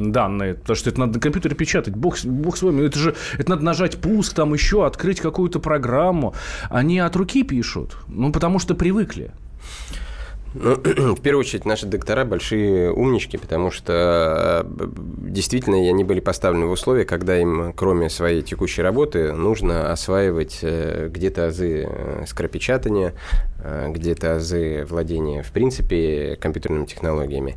данные, 0.07 0.55
потому 0.55 0.75
что 0.75 0.89
это 0.89 0.99
надо 0.99 1.13
на 1.13 1.19
компьютере 1.19 1.55
печатать. 1.55 1.95
Бог, 1.95 2.17
бог 2.25 2.57
с 2.57 2.63
вами, 2.63 2.85
это 2.87 2.99
же 2.99 3.15
это 3.37 3.51
надо 3.51 3.63
нажать 3.63 3.97
пуск, 3.97 4.33
там 4.33 4.53
еще 4.53 4.85
открыть 4.85 5.21
какую-то 5.21 5.59
программу. 5.59 6.33
Они 6.69 6.99
от 6.99 7.15
руки 7.15 7.43
пишут, 7.43 7.95
ну 8.07 8.31
потому 8.33 8.59
что 8.59 8.75
привыкли. 8.75 9.31
Ну, 10.53 10.75
в 11.15 11.21
первую 11.21 11.39
очередь, 11.39 11.65
наши 11.65 11.87
доктора 11.87 12.25
большие 12.25 12.91
умнички, 12.91 13.37
потому 13.37 13.71
что 13.71 14.65
э, 14.65 14.87
действительно 15.29 15.77
они 15.77 16.03
были 16.03 16.19
поставлены 16.19 16.67
в 16.67 16.71
условия, 16.71 17.05
когда 17.05 17.37
им, 17.39 17.73
кроме 17.73 18.09
своей 18.09 18.43
текущей 18.43 18.83
работы, 18.83 19.33
нужно 19.33 19.91
осваивать 19.91 20.59
э, 20.61 21.09
где-то 21.11 21.47
азы 21.47 21.87
э, 21.89 22.25
скоропечатания, 22.27 23.13
где-то 23.63 24.35
азы 24.35 24.85
владения, 24.89 25.41
в 25.41 25.51
принципе, 25.51 26.37
компьютерными 26.39 26.85
технологиями. 26.85 27.55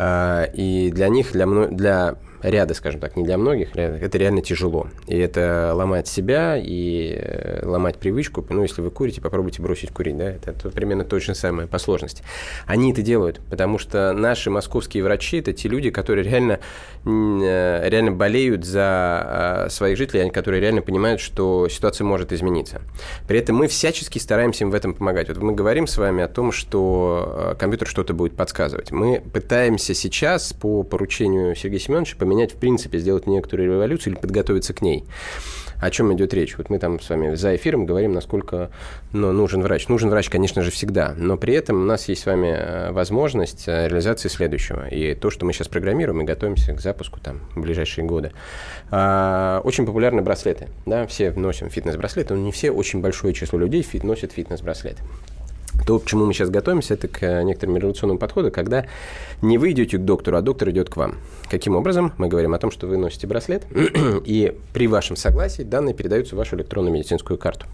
И 0.00 0.90
для 0.94 1.08
них, 1.08 1.32
для, 1.32 1.46
для 1.46 2.14
ряда, 2.42 2.74
скажем 2.74 3.00
так, 3.00 3.16
не 3.16 3.24
для 3.24 3.38
многих, 3.38 3.74
это 3.74 4.18
реально 4.18 4.42
тяжело. 4.42 4.88
И 5.06 5.16
это 5.16 5.72
ломать 5.74 6.08
себя 6.08 6.56
и 6.56 7.16
э, 7.18 7.60
ломать 7.64 7.98
привычку. 7.98 8.44
Ну, 8.48 8.62
если 8.62 8.82
вы 8.82 8.90
курите, 8.90 9.20
попробуйте 9.20 9.62
бросить 9.62 9.90
курить, 9.92 10.16
да, 10.16 10.30
это, 10.30 10.50
это 10.50 10.70
примерно 10.70 11.04
то 11.04 11.18
же 11.18 11.34
самое 11.34 11.68
по 11.68 11.78
сложности. 11.78 12.22
Они 12.66 12.92
это 12.92 13.02
делают, 13.02 13.40
потому 13.48 13.78
что 13.78 14.12
наши 14.12 14.50
московские 14.50 15.04
врачи– 15.04 15.38
это 15.38 15.52
те 15.52 15.68
люди, 15.68 15.90
которые 15.90 16.28
реально, 16.28 16.60
э, 17.04 17.88
реально 17.88 18.12
болеют 18.12 18.64
за 18.64 19.66
э, 19.66 19.70
своих 19.70 19.96
жителей, 19.96 20.30
которые 20.30 20.60
реально 20.60 20.82
понимают, 20.82 21.20
что 21.20 21.68
ситуация 21.68 22.04
может 22.04 22.32
измениться. 22.32 22.82
При 23.28 23.38
этом 23.38 23.56
мы 23.56 23.68
всячески 23.68 24.18
стараемся 24.18 24.64
им 24.64 24.70
в 24.70 24.74
этом 24.74 24.94
помогать. 24.94 25.28
Вот 25.28 25.38
мы 25.38 25.52
говорим 25.52 25.86
с 25.86 25.96
вами 25.96 26.22
о 26.22 26.28
том, 26.28 26.52
что 26.52 27.56
компьютер 27.58 27.88
что-то 27.88 28.14
будет 28.14 28.36
подсказывать. 28.36 28.90
Мы 28.90 29.20
пытаемся 29.32 29.94
сейчас 29.94 30.52
по 30.52 30.82
поручению 30.82 31.54
Сергея 31.54 31.80
Семеновича 31.80 32.16
поменять, 32.32 32.52
в 32.52 32.56
принципе, 32.56 32.98
сделать 32.98 33.26
некоторую 33.26 33.74
революцию 33.74 34.14
или 34.14 34.20
подготовиться 34.20 34.72
к 34.72 34.80
ней. 34.80 35.04
О 35.80 35.90
чем 35.90 36.14
идет 36.14 36.32
речь? 36.32 36.56
Вот 36.56 36.70
мы 36.70 36.78
там 36.78 37.00
с 37.00 37.10
вами 37.10 37.34
за 37.34 37.56
эфиром 37.56 37.86
говорим, 37.86 38.12
насколько 38.12 38.70
ну, 39.12 39.32
нужен 39.32 39.62
врач. 39.62 39.88
Нужен 39.88 40.10
врач, 40.10 40.30
конечно 40.30 40.62
же, 40.62 40.70
всегда, 40.70 41.12
но 41.16 41.36
при 41.36 41.54
этом 41.54 41.82
у 41.82 41.84
нас 41.84 42.08
есть 42.08 42.22
с 42.22 42.26
вами 42.26 42.54
э, 42.56 42.92
возможность 42.92 43.64
э, 43.66 43.88
реализации 43.88 44.28
следующего. 44.28 44.86
И 44.88 45.14
то, 45.14 45.28
что 45.30 45.44
мы 45.44 45.52
сейчас 45.52 45.68
программируем 45.68 46.22
и 46.22 46.24
готовимся 46.24 46.72
к 46.72 46.80
запуску 46.80 47.20
там, 47.20 47.40
в 47.56 47.60
ближайшие 47.60 48.04
годы. 48.06 48.32
А, 48.90 49.60
очень 49.64 49.84
популярны 49.84 50.22
браслеты. 50.22 50.68
Да? 50.86 51.06
Все 51.08 51.32
носим 51.32 51.68
фитнес-браслеты, 51.68 52.34
но 52.34 52.40
не 52.40 52.52
все, 52.52 52.70
очень 52.70 53.00
большое 53.00 53.34
число 53.34 53.58
людей 53.58 53.84
носят 54.04 54.32
фитнес-браслеты. 54.32 55.02
То, 55.86 55.98
к 55.98 56.06
чему 56.06 56.26
мы 56.26 56.32
сейчас 56.32 56.50
готовимся, 56.50 56.94
это 56.94 57.08
к 57.08 57.22
э, 57.22 57.42
некоторым 57.42 57.76
революционному 57.76 58.18
подходу, 58.18 58.50
когда 58.50 58.86
не 59.40 59.58
вы 59.58 59.72
идете 59.72 59.98
к 59.98 60.04
доктору, 60.04 60.36
а 60.36 60.42
доктор 60.42 60.70
идет 60.70 60.90
к 60.90 60.96
вам. 60.96 61.16
Каким 61.50 61.74
образом? 61.74 62.12
Мы 62.18 62.28
говорим 62.28 62.54
о 62.54 62.58
том, 62.58 62.70
что 62.70 62.86
вы 62.86 62.96
носите 62.96 63.26
браслет, 63.26 63.64
и 64.24 64.56
при 64.72 64.86
вашем 64.86 65.16
согласии 65.16 65.62
данные 65.62 65.94
передаются 65.94 66.34
в 66.34 66.38
вашу 66.38 66.56
электронную 66.56 66.94
медицинскую 66.94 67.38
карту. 67.38 67.66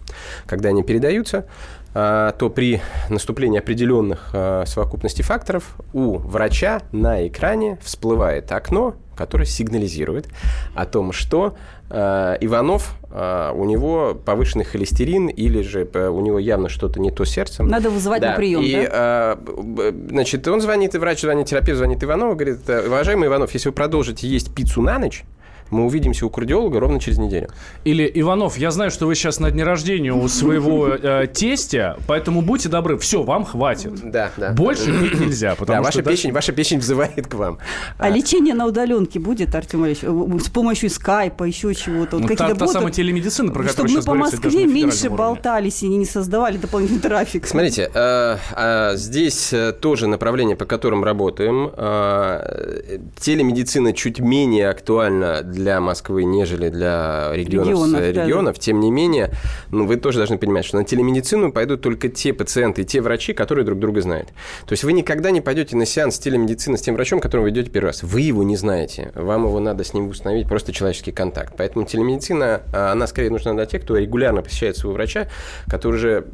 Когда 0.45 0.69
они 0.69 0.83
передаются, 0.83 1.45
а, 1.93 2.31
то 2.33 2.49
при 2.49 2.81
наступлении 3.09 3.59
определенных 3.59 4.29
а, 4.33 4.63
совокупности 4.65 5.21
факторов 5.21 5.75
у 5.93 6.17
врача 6.17 6.81
на 6.91 7.27
экране 7.27 7.77
всплывает 7.81 8.51
окно, 8.51 8.95
которое 9.15 9.45
сигнализирует 9.45 10.27
о 10.75 10.85
том, 10.85 11.11
что 11.11 11.57
э, 11.89 12.37
Иванов, 12.39 12.95
э, 13.11 13.51
у 13.53 13.65
него 13.65 14.13
повышенный 14.13 14.65
холестерин 14.65 15.27
или 15.27 15.61
же 15.61 15.87
э, 15.93 16.07
у 16.07 16.21
него 16.21 16.39
явно 16.39 16.69
что-то 16.69 16.99
не 16.99 17.11
то 17.11 17.25
сердцем. 17.25 17.67
Надо 17.67 17.89
вызывать 17.89 18.21
да. 18.21 18.31
на 18.31 18.35
прием, 18.35 18.61
и, 18.61 18.73
да? 18.73 19.37
Э, 19.37 19.91
значит, 20.09 20.47
он 20.47 20.61
звонит, 20.61 20.95
врач 20.95 21.21
звонит, 21.21 21.47
терапевт 21.47 21.77
звонит 21.77 22.03
Иванову, 22.03 22.35
говорит, 22.35 22.59
уважаемый 22.67 23.27
Иванов, 23.27 23.53
если 23.53 23.69
вы 23.69 23.73
продолжите 23.73 24.27
есть 24.27 24.53
пиццу 24.53 24.81
на 24.81 24.99
ночь, 24.99 25.23
мы 25.71 25.85
увидимся 25.85 26.25
у 26.25 26.29
кардиолога 26.29 26.79
ровно 26.79 26.99
через 26.99 27.17
неделю. 27.17 27.49
Или, 27.83 28.09
Иванов, 28.15 28.57
я 28.57 28.71
знаю, 28.71 28.91
что 28.91 29.07
вы 29.07 29.15
сейчас 29.15 29.39
на 29.39 29.51
дне 29.51 29.63
рождения 29.63 30.13
у 30.13 30.27
своего 30.27 30.87
э, 30.87 31.27
тестя, 31.27 31.97
поэтому 32.07 32.41
будьте 32.41 32.69
добры, 32.69 32.97
все, 32.97 33.23
вам 33.23 33.45
хватит. 33.45 33.93
Да, 34.11 34.31
да. 34.37 34.51
Больше 34.51 34.85
пить 34.85 35.19
нельзя, 35.19 35.55
потому 35.55 35.83
да, 35.83 35.91
что... 35.91 35.99
Ваша, 35.99 36.09
печень, 36.09 36.31
ваша 36.31 36.51
печень 36.51 36.79
взывает 36.79 37.27
к 37.27 37.33
вам. 37.33 37.59
А, 37.97 38.05
а 38.05 38.09
лечение 38.09 38.53
на 38.53 38.65
удаленке 38.65 39.19
будет, 39.19 39.53
Артем 39.55 39.85
Ильич, 39.85 39.99
э, 40.01 40.39
с 40.39 40.49
помощью 40.49 40.89
скайпа, 40.89 41.43
еще 41.43 41.73
чего-то? 41.73 42.17
Вот 42.17 42.29
ну, 42.29 42.35
та, 42.35 42.53
та 42.53 42.67
самая 42.67 42.91
телемедицина, 42.91 43.51
про 43.51 43.63
которую 43.63 43.89
сейчас 43.89 44.05
говорится, 44.05 44.37
Чтобы 44.37 44.51
мы 44.51 44.61
по 44.61 44.63
Москве 44.63 44.65
меньше 44.65 45.09
болтались 45.09 45.83
и 45.83 45.87
не 45.87 46.05
создавали 46.05 46.57
дополнительный 46.57 47.01
трафик. 47.01 47.47
Смотрите, 47.47 47.89
э, 47.93 48.37
э, 48.55 48.91
здесь 48.95 49.53
тоже 49.81 50.07
направление, 50.07 50.55
по 50.55 50.65
которым 50.65 51.03
работаем. 51.03 51.71
Э, 51.75 52.99
телемедицина 53.19 53.93
чуть 53.93 54.19
менее 54.19 54.69
актуальна 54.69 55.41
для 55.41 55.58
Москвы, 55.79 56.23
не 56.23 56.39
нежели 56.39 56.69
для 56.69 57.31
регионов, 57.33 57.67
регионов, 57.67 58.01
регионов. 58.01 58.55
Да. 58.55 58.61
тем 58.61 58.79
не 58.79 58.91
менее, 58.91 59.31
ну, 59.71 59.85
вы 59.85 59.97
тоже 59.97 60.19
должны 60.19 60.37
понимать, 60.37 60.63
что 60.63 60.77
на 60.77 60.85
телемедицину 60.85 61.51
пойдут 61.51 61.81
только 61.81 62.07
те 62.07 62.33
пациенты 62.33 62.83
и 62.83 62.85
те 62.85 63.01
врачи, 63.01 63.33
которые 63.33 63.65
друг 63.65 63.77
друга 63.79 64.01
знают. 64.01 64.29
То 64.65 64.71
есть 64.71 64.83
вы 64.83 64.93
никогда 64.93 65.31
не 65.31 65.41
пойдете 65.41 65.75
на 65.75 65.85
сеанс 65.85 66.17
телемедицины 66.17 66.77
с 66.77 66.81
тем 66.81 66.95
врачом, 66.95 67.19
которого 67.19 67.45
вы 67.45 67.49
идете 67.49 67.69
первый 67.69 67.87
раз. 67.87 68.03
Вы 68.03 68.21
его 68.21 68.43
не 68.43 68.55
знаете. 68.55 69.11
Вам 69.15 69.45
его 69.45 69.59
надо 69.59 69.83
с 69.83 69.93
ним 69.93 70.07
установить 70.07 70.47
просто 70.47 70.71
человеческий 70.71 71.11
контакт. 71.11 71.53
Поэтому 71.57 71.85
телемедицина, 71.85 72.61
а, 72.73 72.93
она 72.93 73.05
скорее 73.07 73.29
нужна 73.29 73.53
для 73.53 73.65
тех, 73.65 73.83
кто 73.83 73.97
регулярно 73.97 74.41
посещает 74.41 74.77
своего 74.77 74.93
врача, 74.93 75.27
который 75.67 75.97
же, 75.97 76.25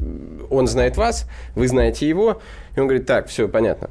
он 0.51 0.67
знает 0.67 0.97
вас, 0.97 1.27
вы 1.55 1.67
знаете 1.67 2.07
его, 2.07 2.41
и 2.75 2.79
он 2.79 2.87
говорит, 2.87 3.07
так, 3.07 3.27
все, 3.27 3.47
понятно, 3.47 3.89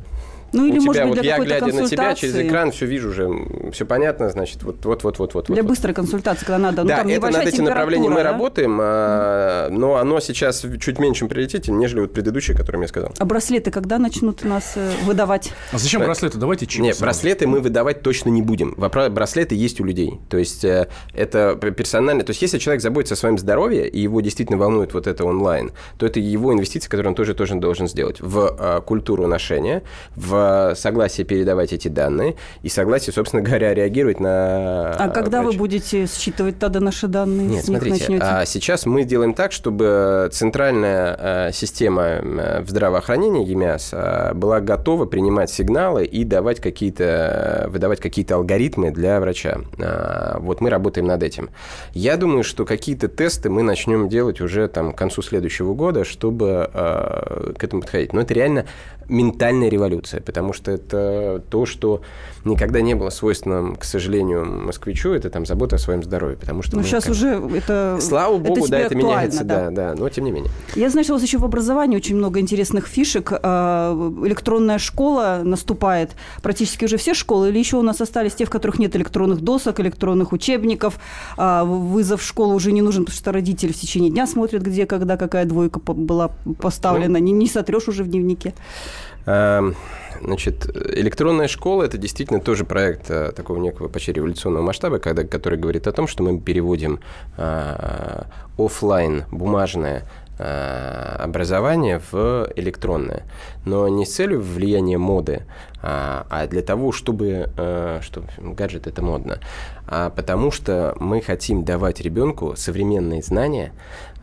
ну, 0.54 0.66
или, 0.66 0.78
у 0.78 0.82
может 0.82 1.04
быть, 1.04 1.16
вот 1.16 1.24
я, 1.24 1.38
глядя 1.38 1.72
на 1.72 1.88
тебя 1.88 2.14
через 2.14 2.36
экран, 2.36 2.72
все 2.72 2.86
вижу 2.86 3.10
уже, 3.10 3.28
все 3.72 3.84
понятно, 3.84 4.30
значит, 4.30 4.62
вот, 4.62 4.84
вот, 4.84 5.04
вот, 5.04 5.18
вот, 5.18 5.34
вот. 5.34 5.46
Для 5.46 5.62
вот, 5.62 5.68
быстрой 5.68 5.94
консультации, 5.94 6.46
когда 6.46 6.58
надо, 6.58 6.82
ну, 6.82 6.88
да, 6.88 6.98
там 6.98 7.08
это 7.08 7.30
над 7.30 7.46
этим 7.46 7.64
направлением 7.64 8.12
мы 8.12 8.22
да? 8.22 8.32
работаем, 8.32 8.78
а, 8.80 9.68
но 9.70 9.96
оно 9.96 10.20
сейчас 10.20 10.64
в 10.64 10.78
чуть 10.78 10.98
меньшем 10.98 11.28
приоритете, 11.28 11.72
нежели 11.72 12.00
вот 12.00 12.12
предыдущее, 12.12 12.56
которое 12.56 12.80
я 12.80 12.88
сказал. 12.88 13.12
А 13.18 13.24
браслеты 13.24 13.70
когда 13.70 13.98
начнут 13.98 14.44
у 14.44 14.48
нас 14.48 14.74
э, 14.76 14.92
выдавать? 15.04 15.52
А 15.72 15.78
зачем 15.78 16.00
Бра... 16.00 16.06
браслеты? 16.06 16.38
Давайте 16.38 16.66
чипы. 16.66 16.84
Нет, 16.84 17.00
браслеты 17.00 17.46
мы 17.46 17.60
выдавать 17.60 18.02
точно 18.02 18.28
не 18.28 18.40
будем. 18.40 18.74
Браслеты 18.76 19.56
есть 19.56 19.80
у 19.80 19.84
людей. 19.84 20.20
То 20.28 20.38
есть 20.38 20.64
э, 20.64 20.88
это 21.12 21.56
персонально. 21.56 22.22
То 22.22 22.30
есть 22.30 22.42
если 22.42 22.58
человек 22.58 22.82
заботится 22.82 23.14
о 23.14 23.16
своем 23.16 23.38
здоровье, 23.38 23.88
и 23.88 23.98
его 24.00 24.20
действительно 24.20 24.58
волнует 24.58 24.94
вот 24.94 25.06
это 25.06 25.24
онлайн, 25.24 25.72
то 25.98 26.06
это 26.06 26.20
его 26.20 26.52
инвестиция, 26.52 26.88
которую 26.88 27.10
он 27.10 27.14
тоже, 27.16 27.34
тоже 27.34 27.56
должен 27.56 27.88
сделать 27.88 28.20
в 28.20 28.56
э, 28.58 28.80
культуру 28.82 29.26
ношения, 29.26 29.82
в 30.14 30.43
в 30.44 30.74
согласие 30.76 31.26
передавать 31.26 31.72
эти 31.72 31.88
данные 31.88 32.36
и 32.62 32.68
согласие, 32.68 33.12
собственно 33.12 33.42
говоря, 33.42 33.74
реагировать 33.74 34.20
на... 34.20 34.92
А 34.92 35.08
когда 35.08 35.40
врач. 35.42 35.52
вы 35.54 35.58
будете 35.58 36.06
считывать 36.06 36.58
тогда 36.58 36.80
наши 36.80 37.08
данные? 37.08 37.46
Нет, 37.46 37.64
смотрите, 37.64 38.18
а 38.20 38.44
сейчас 38.44 38.86
мы 38.86 39.04
делаем 39.04 39.34
так, 39.34 39.52
чтобы 39.52 40.28
центральная 40.32 41.52
система 41.52 42.20
в 42.60 42.68
здравоохранении, 42.68 43.46
ЕМИАС, 43.48 44.34
была 44.34 44.60
готова 44.60 45.06
принимать 45.06 45.50
сигналы 45.50 46.04
и 46.04 46.24
давать 46.24 46.60
какие-то, 46.60 47.68
выдавать 47.70 48.00
какие-то 48.00 48.36
алгоритмы 48.36 48.90
для 48.90 49.20
врача. 49.20 49.60
Вот 50.38 50.60
мы 50.60 50.70
работаем 50.70 51.06
над 51.06 51.22
этим. 51.22 51.50
Я 51.92 52.16
думаю, 52.16 52.44
что 52.44 52.64
какие-то 52.64 53.08
тесты 53.08 53.50
мы 53.50 53.62
начнем 53.62 54.08
делать 54.08 54.40
уже 54.40 54.68
там, 54.68 54.92
к 54.92 54.98
концу 54.98 55.22
следующего 55.22 55.74
года, 55.74 56.04
чтобы 56.04 56.70
э, 56.72 57.52
к 57.56 57.64
этому 57.64 57.82
подходить. 57.82 58.12
Но 58.12 58.20
это 58.20 58.34
реально 58.34 58.66
ментальная 59.08 59.68
революция, 59.68 60.20
потому 60.20 60.52
что 60.52 60.70
это 60.70 61.42
то, 61.50 61.66
что 61.66 62.02
никогда 62.44 62.80
не 62.80 62.94
было 62.94 63.10
свойственным, 63.10 63.76
к 63.76 63.84
сожалению, 63.84 64.44
москвичу, 64.44 65.10
это 65.10 65.30
там 65.30 65.46
забота 65.46 65.76
о 65.76 65.78
своем 65.78 66.02
здоровье, 66.02 66.36
потому 66.36 66.62
что... 66.62 66.76
Ну, 66.76 66.82
сейчас 66.82 67.04
как... 67.04 67.12
уже 67.12 67.28
это... 67.54 67.98
Слава 68.00 68.38
богу, 68.38 68.60
это 68.60 68.70
да, 68.70 68.78
это 68.78 68.94
меняется, 68.94 69.44
да. 69.44 69.70
да, 69.70 69.70
да, 69.70 69.94
но 69.94 70.08
тем 70.08 70.24
не 70.24 70.30
менее. 70.30 70.50
Я 70.74 70.90
знаю, 70.90 71.04
что 71.04 71.14
у 71.14 71.16
вас 71.16 71.22
еще 71.22 71.38
в 71.38 71.44
образовании 71.44 71.96
очень 71.96 72.16
много 72.16 72.40
интересных 72.40 72.86
фишек. 72.86 73.32
А, 73.42 73.94
электронная 74.24 74.78
школа 74.78 75.40
наступает. 75.42 76.12
Практически 76.42 76.84
уже 76.84 76.96
все 76.96 77.14
школы, 77.14 77.48
или 77.48 77.58
еще 77.58 77.76
у 77.76 77.82
нас 77.82 78.00
остались 78.00 78.34
те, 78.34 78.44
в 78.44 78.50
которых 78.50 78.78
нет 78.78 78.94
электронных 78.96 79.40
досок, 79.40 79.80
электронных 79.80 80.32
учебников, 80.32 80.98
а, 81.36 81.64
вызов 81.64 82.20
в 82.22 82.26
школу 82.26 82.54
уже 82.54 82.72
не 82.72 82.82
нужен, 82.82 83.04
потому 83.04 83.16
что 83.16 83.32
родители 83.32 83.72
в 83.72 83.80
течение 83.80 84.10
дня 84.10 84.26
смотрят, 84.26 84.62
где, 84.62 84.86
когда, 84.86 85.16
какая 85.16 85.44
двойка 85.44 85.80
была 85.80 86.30
поставлена, 86.60 87.18
ну, 87.18 87.24
не, 87.24 87.32
не 87.32 87.48
сотрешь 87.48 87.88
уже 87.88 88.04
в 88.04 88.08
дневнике. 88.08 88.54
Эм, 89.26 89.74
значит, 90.20 90.68
электронная 90.74 91.48
школа– 91.48 91.82
это 91.84 91.98
действительно 91.98 92.40
тоже 92.40 92.64
проект 92.64 93.10
э, 93.10 93.32
такого 93.32 93.58
некого 93.58 93.88
почти 93.88 94.12
революционного 94.12 94.62
масштаба, 94.62 94.98
когда, 94.98 95.24
который 95.24 95.58
говорит 95.58 95.86
о 95.86 95.92
том, 95.92 96.06
что 96.06 96.22
мы 96.22 96.38
переводим 96.38 97.00
э, 97.36 98.22
офлайн 98.58 99.24
бумажное 99.30 100.04
э, 100.38 101.16
образование 101.20 102.02
в 102.12 102.50
электронное. 102.54 103.22
Но 103.64 103.88
не 103.88 104.04
с 104.04 104.14
целью 104.14 104.42
влияния 104.42 104.98
моды, 104.98 105.46
а, 105.82 106.26
а 106.30 106.46
для 106.46 106.62
того, 106.62 106.92
чтобы, 106.92 107.50
что 108.00 108.24
гаджет 108.38 108.86
это 108.86 109.02
модно, 109.02 109.38
а 109.86 110.08
потому 110.08 110.50
что 110.50 110.94
мы 110.98 111.20
хотим 111.20 111.62
давать 111.64 112.00
ребенку 112.00 112.54
современные 112.56 113.22
знания, 113.22 113.72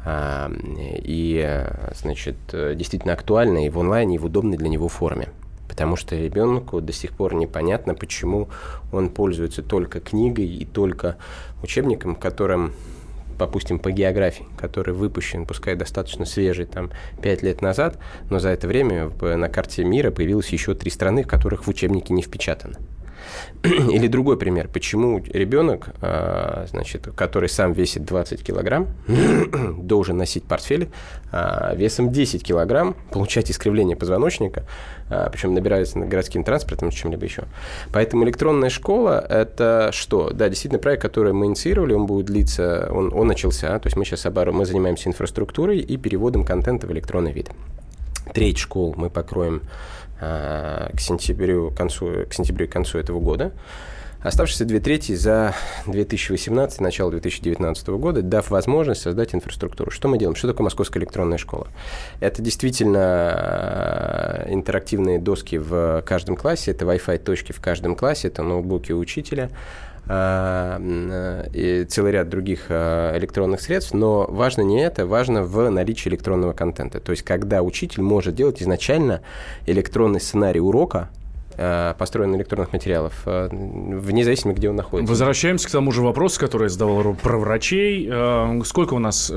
и, 0.08 1.66
значит, 1.96 2.36
действительно 2.52 3.14
актуальной 3.14 3.70
в 3.70 3.80
онлайне, 3.80 4.16
и 4.16 4.18
в 4.18 4.26
удобной 4.26 4.58
для 4.58 4.70
него 4.70 4.88
форме. 4.88 5.30
Потому 5.68 5.96
что 5.96 6.16
ребенку 6.16 6.82
до 6.82 6.92
сих 6.92 7.12
пор 7.12 7.34
непонятно, 7.34 7.96
почему 7.96 8.50
он 8.92 9.10
пользуется 9.10 9.64
только 9.64 10.00
книгой 10.00 10.48
и 10.48 10.66
только 10.66 11.18
учебником, 11.64 12.16
которым 12.16 12.74
допустим, 13.40 13.80
по 13.80 13.92
географии, 13.92 14.46
который 14.56 14.94
выпущен, 14.94 15.48
пускай 15.48 15.76
достаточно 15.76 16.26
свежий, 16.26 16.66
там, 16.66 16.92
5 17.24 17.42
лет 17.42 17.62
назад, 17.64 17.98
но 18.30 18.38
за 18.38 18.50
это 18.50 18.68
время 18.68 19.10
на 19.20 19.50
карте 19.50 19.84
мира 19.84 20.12
появилось 20.12 20.50
еще 20.50 20.76
три 20.76 20.92
страны, 20.92 21.24
в 21.24 21.28
которых 21.28 21.66
в 21.66 21.68
учебнике 21.68 22.14
не 22.14 22.22
впечатано. 22.22 22.78
Или 23.64 24.08
другой 24.08 24.38
пример. 24.38 24.68
Почему 24.68 25.20
ребенок, 25.20 25.90
а, 26.02 26.66
значит, 26.70 27.10
который 27.16 27.50
сам 27.50 27.74
весит 27.74 28.06
20 28.06 28.44
килограмм, 28.44 28.88
должен 29.78 30.18
носить 30.18 30.44
портфель 30.44 30.90
а, 31.32 31.74
весом 31.76 32.12
10 32.12 32.44
килограмм, 32.44 32.96
получать 33.12 33.52
искривление 33.52 33.96
позвоночника, 33.96 34.66
а, 35.10 35.30
причем 35.30 35.54
набирается 35.54 36.00
городским 36.00 36.44
транспортом, 36.44 36.90
чем-либо 36.90 37.24
еще. 37.24 37.44
Поэтому 37.94 38.24
электронная 38.24 38.70
школа– 38.70 39.24
это 39.30 39.92
что? 39.94 40.32
Да, 40.32 40.50
действительно, 40.50 40.82
проект, 40.82 41.02
который 41.02 41.34
мы 41.34 41.46
инициировали, 41.46 41.94
он 41.94 42.08
будет 42.08 42.26
длиться, 42.26 42.90
он, 42.92 43.14
он 43.14 43.28
начался, 43.28 43.78
то 43.78 43.88
есть 43.88 43.96
мы 43.96 44.06
сейчас 44.06 44.26
обору, 44.26 44.54
мы 44.54 44.66
занимаемся 44.66 45.10
инфраструктурой 45.10 45.80
и 45.80 45.98
переводом 45.98 46.46
контента 46.46 46.88
в 46.88 46.92
электронный 46.92 47.32
вид. 47.32 47.50
Треть 48.34 48.58
школ 48.58 48.94
мы 48.98 49.10
покроем 49.10 49.62
к 50.22 51.00
сентябрю, 51.00 51.72
к 51.72 51.76
концу, 51.76 52.26
к 52.30 52.34
сентябрю 52.34 52.68
и 52.68 52.70
концу 52.70 53.00
этого 53.00 53.20
года. 53.20 53.52
Оставшиеся 54.24 54.66
две 54.66 54.80
трети 54.80 55.16
за 55.16 55.56
2018 55.88 56.80
начало 56.80 57.10
2019 57.10 57.88
года, 57.90 58.22
дав 58.22 58.48
возможность 58.52 59.02
создать 59.02 59.34
инфраструктуру. 59.34 59.90
Что 59.90 60.10
мы 60.10 60.20
делаем? 60.20 60.36
Что 60.36 60.50
такое 60.50 60.66
Московская 60.66 61.00
электронная 61.00 61.40
школа? 61.40 61.70
Это 62.20 62.44
действительно 62.44 64.46
интерактивные 64.48 65.18
доски 65.18 65.58
в 65.58 66.04
каждом 66.06 66.36
классе, 66.36 66.70
это 66.70 66.86
Wi-Fi 66.86 67.18
точки 67.18 67.52
в 67.52 67.60
каждом 67.60 67.96
классе, 67.96 68.28
это 68.28 68.44
ноутбуки 68.44 68.92
учителя, 68.92 69.50
и 70.14 71.86
целый 71.88 72.12
ряд 72.12 72.28
других 72.28 72.66
а, 72.70 73.18
электронных 73.18 73.62
средств, 73.62 73.94
но 73.94 74.26
важно 74.30 74.62
не 74.62 74.82
это, 74.82 75.06
важно 75.06 75.44
в 75.44 75.70
наличии 75.70 76.10
электронного 76.10 76.54
контента. 76.54 77.00
То 77.00 77.12
есть, 77.12 77.24
когда 77.24 77.62
учитель 77.62 78.02
может 78.02 78.36
делать 78.36 78.62
изначально 78.62 79.22
электронный 79.66 80.20
сценарий 80.20 80.60
урока, 80.60 81.10
Э, 81.12 81.21
построен 81.98 82.32
на 82.32 82.36
электронных 82.36 82.74
материалов, 82.74 83.14
э, 83.26 83.50
вне 83.52 84.24
зависимости, 84.24 84.58
где 84.58 84.70
он 84.70 84.76
находится. 84.76 85.10
Возвращаемся 85.10 85.68
к 85.68 85.72
тому 85.72 85.92
же 85.92 86.02
вопросу, 86.02 86.40
который 86.40 86.64
я 86.64 86.70
задавал 86.70 87.14
про 87.14 87.38
врачей. 87.38 88.08
Э, 88.12 88.62
сколько 88.66 88.94
у 88.94 89.00
нас, 89.00 89.32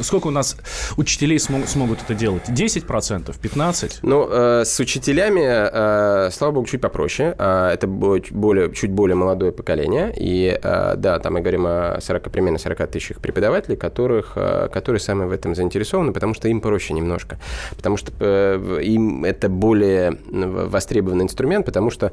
сколько 0.00 0.26
у 0.28 0.30
нас 0.30 0.56
учителей 0.96 1.38
смог, 1.38 1.66
смогут 1.66 2.00
это 2.02 2.14
делать? 2.14 2.48
10%? 2.48 3.38
15%? 3.40 3.98
Ну, 4.02 4.28
с 4.64 4.80
учителями, 4.80 6.30
слава 6.30 6.52
богу, 6.52 6.66
чуть 6.66 6.80
попроще. 6.80 7.34
Это 7.38 7.86
более, 7.86 8.72
чуть 8.72 8.90
более 8.90 9.14
молодое 9.14 9.52
поколение. 9.52 10.12
И 10.16 10.58
да, 10.62 11.18
там 11.18 11.34
мы 11.34 11.40
говорим 11.40 11.66
о 11.66 11.98
40, 12.00 12.30
примерно 12.30 12.58
40 12.58 12.86
тысячах 12.88 13.20
преподавателей, 13.20 13.76
которых, 13.76 14.34
которые 14.34 15.00
самые 15.00 15.28
в 15.28 15.32
этом 15.32 15.54
заинтересованы, 15.54 16.12
потому 16.12 16.34
что 16.34 16.48
им 16.48 16.60
проще 16.60 16.94
немножко. 16.94 17.38
Потому 17.76 17.96
что 17.96 18.10
им 18.82 19.24
это 19.24 19.48
более 19.48 20.18
востребовано 20.30 21.09
востребованный 21.10 21.24
инструмент, 21.24 21.66
потому 21.66 21.90
что 21.90 22.12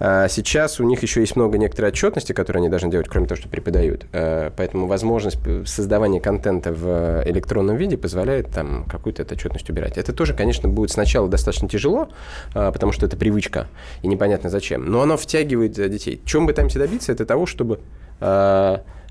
э, 0.00 0.26
сейчас 0.28 0.80
у 0.80 0.84
них 0.84 1.02
еще 1.02 1.20
есть 1.20 1.36
много 1.36 1.58
некоторой 1.58 1.90
отчетности, 1.90 2.32
которые 2.32 2.60
они 2.60 2.68
должны 2.68 2.90
делать, 2.90 3.08
кроме 3.08 3.26
того, 3.26 3.40
что 3.40 3.48
преподают. 3.48 4.06
Э, 4.12 4.50
поэтому 4.56 4.86
возможность 4.86 5.38
создавания 5.66 6.20
контента 6.20 6.72
в 6.72 7.22
электронном 7.26 7.76
виде 7.76 7.96
позволяет 7.96 8.50
там 8.50 8.84
какую-то 8.84 9.22
эту 9.22 9.34
отчетность 9.34 9.68
убирать. 9.70 9.98
Это 9.98 10.12
тоже, 10.12 10.34
конечно, 10.34 10.68
будет 10.68 10.90
сначала 10.90 11.28
достаточно 11.28 11.68
тяжело, 11.68 12.08
э, 12.54 12.70
потому 12.72 12.92
что 12.92 13.06
это 13.06 13.16
привычка, 13.16 13.66
и 14.02 14.08
непонятно 14.08 14.50
зачем. 14.50 14.90
Но 14.90 15.02
оно 15.02 15.16
втягивает 15.16 15.72
детей. 15.72 16.20
Чем 16.24 16.42
мы 16.42 16.48
пытаемся 16.48 16.78
добиться, 16.78 17.12
это 17.12 17.24
того, 17.24 17.46
чтобы 17.46 17.80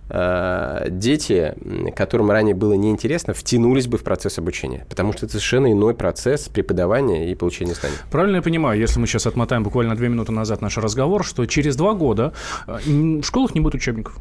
дети, 0.09 1.55
которым 1.95 2.29
ранее 2.31 2.55
было 2.55 2.73
неинтересно, 2.73 3.33
втянулись 3.33 3.87
бы 3.87 3.97
в 3.97 4.03
процесс 4.03 4.37
обучения. 4.37 4.85
Потому 4.89 5.13
что 5.13 5.25
это 5.25 5.33
совершенно 5.33 5.71
иной 5.71 5.93
процесс 5.93 6.49
преподавания 6.49 7.31
и 7.31 7.35
получения 7.35 7.73
знаний. 7.73 7.95
Правильно 8.11 8.37
я 8.37 8.41
понимаю, 8.41 8.79
если 8.79 8.99
мы 8.99 9.07
сейчас 9.07 9.27
отмотаем 9.27 9.63
буквально 9.63 9.95
две 9.95 10.09
минуты 10.09 10.31
назад 10.31 10.61
наш 10.61 10.77
разговор, 10.77 11.23
что 11.23 11.45
через 11.45 11.75
два 11.75 11.93
года 11.93 12.33
э, 12.67 12.77
в 12.85 13.23
школах 13.23 13.55
не 13.55 13.61
будет 13.61 13.75
учебников? 13.75 14.17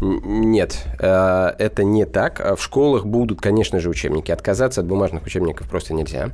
Нет, 0.00 0.84
э, 0.98 1.52
это 1.58 1.84
не 1.84 2.04
так. 2.06 2.56
В 2.58 2.62
школах 2.62 3.06
будут, 3.06 3.40
конечно 3.40 3.78
же, 3.78 3.88
учебники. 3.88 4.32
Отказаться 4.32 4.80
от 4.80 4.86
бумажных 4.86 5.24
учебников 5.24 5.68
просто 5.68 5.94
нельзя. 5.94 6.30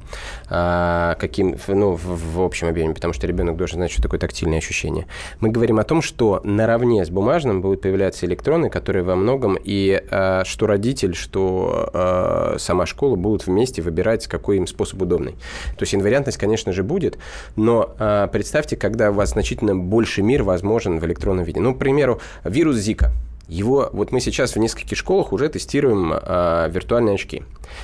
А, 0.49 1.17
каким, 1.17 1.57
ну, 1.69 1.99
в, 2.01 2.41
общем 2.41 2.69
объеме, 2.69 2.95
потому 2.95 3.13
что 3.13 3.27
ребенок 3.27 3.57
должен 3.57 3.77
знать, 3.77 3.91
что 3.91 4.03
такое 4.03 4.19
тактильное 4.19 4.59
ощущение. 4.59 5.07
Мы 5.41 5.51
говорим 5.51 5.79
о 5.79 5.85
том, 5.85 6.01
что 6.03 6.41
наравне 6.45 7.05
с 7.05 7.11
бумажным 7.11 7.61
будут 7.61 7.83
появляться 7.83 8.27
электронные, 8.27 8.71
которые 8.71 9.03
во 9.03 9.17
многом 9.17 9.59
и 9.63 10.03
что 10.45 10.67
родитель, 10.67 11.15
что 11.15 12.57
сама 12.59 12.87
школа 12.87 13.17
будут 13.17 13.47
вместе 13.47 13.83
выбирать, 13.83 14.27
какой 14.27 14.57
им 14.57 14.67
способ 14.67 15.03
удобный. 15.03 15.33
То 15.77 15.83
есть 15.83 15.95
инвариантность, 15.95 16.39
конечно 16.39 16.73
же, 16.73 16.83
будет, 16.83 17.19
но 17.57 18.29
представьте, 18.33 18.77
когда 18.77 19.11
у 19.11 19.15
вас 19.15 19.31
значительно 19.31 19.77
больше 19.77 20.23
мир 20.23 20.43
возможен 20.43 20.99
в 20.99 21.05
электронном 21.07 21.45
виде. 21.45 21.61
Ну, 21.61 21.75
к 21.75 21.79
примеру, 21.79 22.21
вирус 22.45 22.77
Зика– 22.77 23.13
его, 23.49 23.89
вот 23.93 24.13
мы 24.13 24.21
сейчас 24.21 24.55
в 24.55 24.59
нескольких 24.59 24.97
школах 24.97 25.33
уже 25.33 25.49
тестируем 25.49 26.13
э, 26.13 26.69
виртуальные 26.71 27.15
очки. 27.15 27.43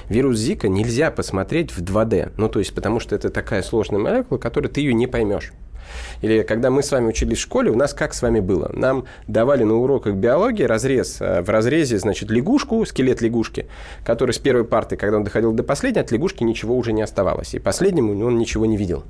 Вирус 0.09 0.39
Зика 0.39 0.69
нельзя 0.69 1.11
посмотреть 1.11 1.73
в 1.73 1.83
2D, 1.83 2.33
ну 2.37 2.49
то 2.49 2.59
есть 2.59 2.75
потому 2.75 3.01
что 3.01 3.15
это 3.15 3.31
такая 3.31 3.63
сложная 3.63 3.99
молекула, 3.99 4.39
которую 4.39 4.71
ты 4.71 4.81
ее 4.81 4.95
не 4.95 5.07
поймешь. 5.07 5.53
Или 6.23 6.43
когда 6.43 6.71
мы 6.71 6.83
с 6.83 6.91
вами 6.91 7.09
учились 7.09 7.39
в 7.39 7.43
школе, 7.43 7.71
у 7.71 7.77
нас 7.77 7.95
как 7.95 8.15
с 8.15 8.23
вами 8.23 8.41
было? 8.41 8.71
Нам 8.73 9.05
давали 9.27 9.65
на 9.65 9.75
уроках 9.75 10.15
биологии 10.15 10.65
разрез, 10.65 11.19
а, 11.21 11.43
в 11.43 11.49
разрезе, 11.49 11.99
значит, 11.99 12.31
лягушку, 12.31 12.85
скелет 12.85 13.21
лягушки, 13.21 13.67
который 14.05 14.33
с 14.33 14.39
первой 14.39 14.65
парты, 14.65 14.97
когда 14.97 15.17
он 15.17 15.25
доходил 15.25 15.53
до 15.53 15.63
последней, 15.63 16.01
от 16.01 16.11
лягушки 16.11 16.43
ничего 16.43 16.77
уже 16.77 16.93
не 16.93 17.03
оставалось. 17.03 17.55
И 17.55 17.59
последнему 17.59 18.13
он 18.25 18.39
ничего 18.39 18.67
не 18.67 18.77
видел. 18.77 19.05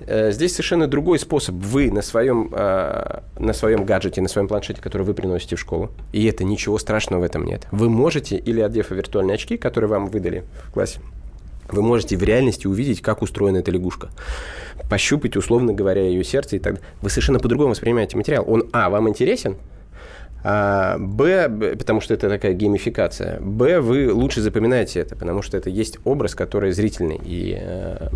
Э, 0.00 0.30
здесь 0.32 0.52
совершенно 0.52 0.86
другой 0.86 1.18
способ. 1.18 1.54
Вы 1.56 1.90
на 1.90 2.02
своем, 2.02 2.50
э, 2.52 3.20
на 3.38 3.52
своем 3.52 3.84
гаджете, 3.84 4.20
на 4.20 4.28
своем 4.28 4.48
планшете, 4.48 4.80
который 4.80 5.02
вы 5.02 5.14
приносите 5.14 5.56
в 5.56 5.60
школу, 5.60 5.90
и 6.12 6.24
это 6.26 6.44
ничего 6.44 6.78
страшного 6.78 7.20
в 7.20 7.24
этом 7.24 7.44
нет. 7.44 7.66
Вы 7.70 7.88
можете, 7.88 8.36
или 8.36 8.60
одев 8.60 8.90
виртуальные 8.90 9.34
очки, 9.34 9.56
которые 9.56 9.90
вам 9.90 10.06
выдали 10.06 10.44
в 10.68 10.72
классе, 10.72 11.00
вы 11.68 11.82
можете 11.82 12.16
в 12.16 12.22
реальности 12.22 12.66
увидеть, 12.66 13.00
как 13.02 13.22
устроена 13.22 13.58
эта 13.58 13.70
лягушка. 13.70 14.10
Пощупать, 14.88 15.36
условно 15.36 15.72
говоря, 15.72 16.02
ее 16.02 16.22
сердце 16.22 16.56
и 16.56 16.58
так 16.58 16.74
далее. 16.74 16.88
Вы 17.02 17.10
совершенно 17.10 17.40
по-другому 17.40 17.70
воспринимаете 17.70 18.16
материал. 18.16 18.44
Он, 18.46 18.68
а, 18.72 18.88
вам 18.88 19.08
интересен, 19.08 19.56
а, 20.48 20.96
Б, 20.98 21.74
потому 21.76 22.00
что 22.00 22.14
это 22.14 22.28
такая 22.28 22.52
геймификация. 22.52 23.40
Б, 23.40 23.80
вы 23.80 24.12
лучше 24.12 24.40
запоминаете 24.40 25.00
это, 25.00 25.16
потому 25.16 25.42
что 25.42 25.56
это 25.56 25.70
есть 25.70 25.98
образ, 26.04 26.36
который 26.36 26.70
зрительный. 26.70 27.20
И, 27.24 27.58
э, 27.60 28.10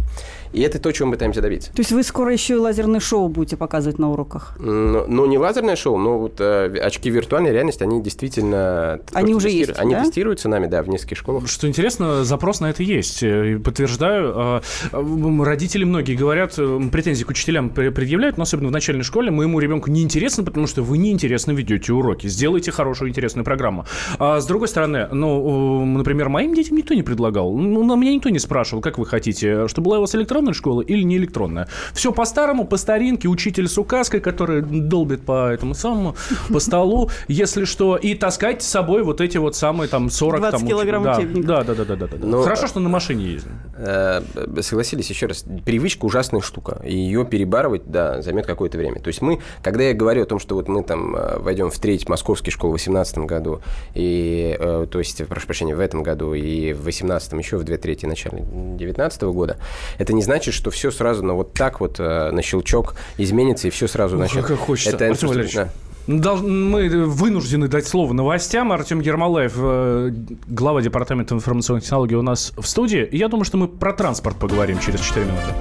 и 0.53 0.61
это 0.61 0.79
то, 0.79 0.93
чего 0.93 1.09
мы 1.09 1.15
пытаемся 1.15 1.41
добиться. 1.41 1.73
То 1.73 1.81
есть 1.81 1.91
вы 1.91 2.05
скоро 2.05 2.33
еще 2.33 2.55
и 2.55 2.57
лазерное 2.57 3.01
шоу 3.01 3.29
будете 3.29 3.57
показывать 3.57 3.99
на 3.99 4.13
уроках? 4.13 4.55
Ну, 4.61 5.07
ну 5.09 5.27
не 5.27 5.39
лазерное 5.39 5.75
шоу, 5.75 5.97
но 5.97 6.21
вот 6.21 6.41
э, 6.41 6.79
очки 6.81 7.11
виртуальной 7.11 7.51
реальности, 7.51 7.83
они 7.83 8.01
действительно... 8.01 9.01
Они 9.13 9.35
уже 9.35 9.51
есть, 9.51 9.73
Они 9.77 9.95
да? 9.95 10.05
тестируются 10.05 10.49
нами, 10.49 10.67
да, 10.67 10.85
в 10.85 10.89
нескольких 10.89 11.19
школах. 11.19 11.49
Что 11.49 11.67
интересно, 11.67 12.23
запрос 12.23 12.61
на 12.61 12.71
это 12.71 12.85
есть. 12.85 13.25
Э, 13.25 13.59
подтверждаю. 13.59 14.63
Родители 14.93 15.83
многие 15.83 16.15
говорят, 16.15 16.55
претензии 16.93 17.25
к 17.25 17.31
учителям 17.31 17.71
предъявляют, 17.71 18.37
но 18.37 18.45
особенно 18.45 18.69
в 18.69 18.73
начальной 18.73 19.03
школе, 19.03 19.33
моему 19.33 19.59
ребенку 19.59 19.91
неинтересно, 19.91 20.45
потому 20.45 20.69
что 20.69 20.83
вы 20.83 20.99
неинтересно 20.99 21.51
ведете 21.51 21.93
уроки 21.93 22.10
уроки, 22.11 22.27
сделайте 22.27 22.71
хорошую, 22.71 23.09
интересную 23.09 23.45
программу. 23.45 23.85
А 24.19 24.41
с 24.41 24.47
другой 24.47 24.69
стороны, 24.69 25.09
ну, 25.13 25.85
например, 25.85 26.29
моим 26.29 26.55
детям 26.55 26.77
никто 26.77 26.95
не 26.95 27.03
предлагал. 27.03 27.57
Ну, 27.57 27.85
на 27.85 27.97
меня 27.97 28.13
никто 28.13 28.29
не 28.29 28.39
спрашивал, 28.39 28.83
как 28.83 28.99
вы 28.99 29.07
хотите, 29.07 29.69
чтобы 29.69 29.87
была 29.87 29.99
у 29.99 30.01
вас 30.03 30.15
электронная 30.15 30.53
школа 30.53 30.83
или 30.83 31.03
не 31.03 31.17
электронная. 31.17 31.69
Все 31.93 32.13
по-старому, 32.13 32.67
по 32.67 32.77
старинке, 32.77 33.29
учитель 33.29 33.69
с 33.69 33.79
указкой, 33.79 34.21
который 34.21 34.63
долбит 34.63 35.23
по 35.23 35.51
этому 35.51 35.75
самому, 35.75 36.17
по 36.49 36.61
столу, 36.61 37.11
если 37.29 37.65
что, 37.65 37.97
и 37.97 38.15
таскать 38.15 38.63
с 38.63 38.67
собой 38.67 39.03
вот 39.03 39.21
эти 39.21 39.39
вот 39.39 39.57
самые 39.57 39.89
там 39.89 40.11
40 40.11 40.41
20 40.41 40.59
там, 40.59 40.69
килограмм 40.69 41.05
да. 41.05 41.21
Да, 41.21 41.65
да, 41.65 41.75
да, 41.75 41.85
да, 41.85 41.97
да. 41.97 42.07
да. 42.07 42.27
Но, 42.27 42.43
Хорошо, 42.43 42.67
что 42.67 42.81
на 42.81 42.89
машине 42.89 43.25
ездим. 43.25 43.53
Э, 43.77 44.23
согласились, 44.61 45.09
еще 45.11 45.27
раз, 45.27 45.45
привычка 45.65 46.05
ужасная 46.05 46.41
штука, 46.41 46.81
и 46.85 46.95
ее 46.95 47.25
перебарывать, 47.25 47.83
да, 47.87 48.23
займет 48.23 48.47
какое-то 48.47 48.79
время. 48.79 49.01
То 49.01 49.09
есть 49.09 49.23
мы, 49.23 49.41
когда 49.63 49.85
я 49.85 49.95
говорю 49.95 50.23
о 50.23 50.27
том, 50.27 50.39
что 50.39 50.55
вот 50.55 50.69
мы 50.69 50.83
там 50.83 51.17
э, 51.17 51.39
войдем 51.39 51.71
в 51.71 51.75
треть 52.01 52.09
московские 52.09 52.53
школы 52.53 52.73
в 52.73 52.77
2018 52.77 53.19
году, 53.19 53.61
и, 53.95 54.57
э, 54.59 54.87
то 54.91 54.99
есть, 54.99 55.27
прошу 55.27 55.47
прощения, 55.47 55.75
в 55.75 55.81
этом 55.81 56.03
году, 56.03 56.35
и 56.35 56.73
в 56.73 56.83
2018 56.83 57.33
еще 57.35 57.57
в 57.59 57.65
две 57.65 57.77
трети 57.77 58.07
начале 58.07 58.39
2019 58.39 59.23
года, 59.23 59.59
это 59.99 60.13
не 60.13 60.23
значит, 60.23 60.55
что 60.55 60.71
все 60.71 60.91
сразу 60.91 61.23
на 61.23 61.35
вот 61.35 61.53
так 61.53 61.81
вот 61.81 62.01
э, 62.01 62.31
на 62.31 62.43
щелчок 62.43 62.95
изменится, 63.19 63.69
и 63.69 63.71
все 63.71 63.87
сразу 63.87 64.17
Ох, 64.17 64.23
начнет. 64.23 64.47
как 64.47 64.59
хочется. 64.59 64.97
Это 64.97 65.09
Артем 65.09 65.29
Валерьевич, 65.29 65.59
Дол- 66.07 66.39
мы 66.39 66.89
вынуждены 67.07 67.69
дать 67.69 67.87
слово 67.87 68.13
новостям. 68.15 68.73
Артем 68.73 69.01
Ермолаев, 69.01 69.53
э, 69.57 70.11
глава 70.47 70.81
Департамента 70.81 71.35
информационных 71.35 71.85
технологий 71.85 72.17
у 72.17 72.23
нас 72.23 72.53
в 72.57 72.67
студии. 72.67 73.09
Я 73.13 73.29
думаю, 73.29 73.45
что 73.45 73.59
мы 73.59 73.69
про 73.69 73.93
транспорт 73.93 74.37
поговорим 74.37 74.79
через 74.81 75.01
4 75.01 75.27
минуты. 75.27 75.55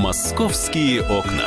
«Московские 0.00 1.00
окна». 1.02 1.46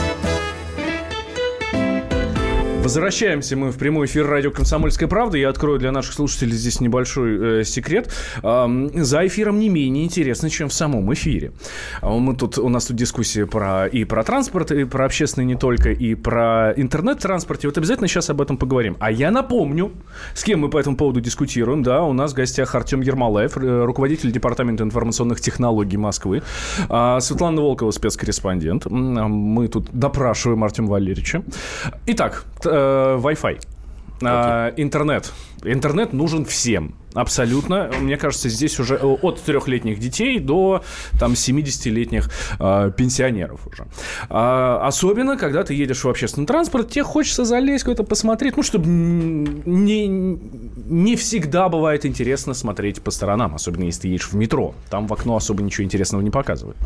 Возвращаемся 2.81 3.55
мы 3.55 3.69
в 3.71 3.77
прямой 3.77 4.07
эфир 4.07 4.25
радио 4.25 4.49
«Комсомольская 4.49 5.07
правда». 5.07 5.37
Я 5.37 5.49
открою 5.49 5.77
для 5.77 5.91
наших 5.91 6.13
слушателей 6.13 6.53
здесь 6.53 6.81
небольшой 6.81 7.59
э, 7.61 7.63
секрет. 7.63 8.11
Э, 8.41 8.67
за 8.95 9.27
эфиром 9.27 9.59
не 9.59 9.69
менее 9.69 10.03
интересно, 10.03 10.49
чем 10.49 10.67
в 10.67 10.73
самом 10.73 11.13
эфире. 11.13 11.51
А 12.01 12.09
мы 12.09 12.35
тут, 12.35 12.57
у 12.57 12.69
нас 12.69 12.85
тут 12.87 12.97
дискуссия 12.97 13.45
про, 13.45 13.85
и 13.85 14.03
про 14.03 14.23
транспорт, 14.23 14.71
и 14.71 14.85
про 14.85 15.05
общественный 15.05 15.45
не 15.45 15.55
только, 15.55 15.91
и 15.91 16.15
про 16.15 16.73
интернет-транспорт. 16.75 17.63
И 17.63 17.67
вот 17.67 17.77
обязательно 17.77 18.07
сейчас 18.07 18.31
об 18.31 18.41
этом 18.41 18.57
поговорим. 18.57 18.97
А 18.99 19.11
я 19.11 19.29
напомню, 19.29 19.91
с 20.33 20.43
кем 20.43 20.61
мы 20.61 20.69
по 20.69 20.79
этому 20.79 20.97
поводу 20.97 21.21
дискутируем. 21.21 21.83
Да, 21.83 22.01
у 22.01 22.13
нас 22.13 22.31
в 22.31 22.35
гостях 22.35 22.73
Артем 22.73 23.01
Ермолаев, 23.01 23.57
руководитель 23.57 24.31
Департамента 24.31 24.83
информационных 24.83 25.39
технологий 25.39 25.97
Москвы. 25.97 26.41
Э, 26.89 27.19
Светлана 27.21 27.61
Волкова, 27.61 27.91
спецкорреспондент. 27.91 28.87
Мы 28.87 29.67
тут 29.67 29.89
допрашиваем 29.93 30.63
Артема 30.63 30.89
Валерьевича. 30.89 31.43
Итак, 32.07 32.43
э, 32.71 33.17
Wi-Fi. 33.21 33.70
Okay. 34.29 34.73
интернет. 34.77 35.31
Интернет 35.63 36.13
нужен 36.13 36.45
всем. 36.45 36.95
Абсолютно. 37.13 37.91
Мне 37.99 38.17
кажется, 38.17 38.49
здесь 38.49 38.79
уже 38.79 38.95
от 38.95 39.41
трехлетних 39.41 39.99
детей 39.99 40.39
до 40.39 40.83
там 41.19 41.33
70-летних 41.33 42.29
э, 42.59 42.91
пенсионеров 42.95 43.67
уже. 43.67 43.85
А, 44.29 44.87
особенно, 44.87 45.37
когда 45.37 45.63
ты 45.63 45.73
едешь 45.73 46.03
в 46.03 46.09
общественном 46.09 46.45
транспорте, 46.45 46.89
тебе 46.93 47.03
хочется 47.03 47.43
залезть 47.43 47.83
куда-то 47.83 48.03
посмотреть, 48.03 48.55
ну, 48.55 48.63
чтобы 48.63 48.87
не, 48.87 50.07
не 50.07 51.15
всегда 51.15 51.67
бывает 51.67 52.05
интересно 52.05 52.53
смотреть 52.53 53.01
по 53.01 53.11
сторонам, 53.11 53.55
особенно 53.55 53.83
если 53.83 54.03
ты 54.03 54.07
едешь 54.07 54.29
в 54.29 54.35
метро. 54.35 54.73
Там 54.89 55.07
в 55.07 55.13
окно 55.13 55.35
особо 55.35 55.63
ничего 55.63 55.83
интересного 55.83 56.21
не 56.21 56.31
показывают. 56.31 56.77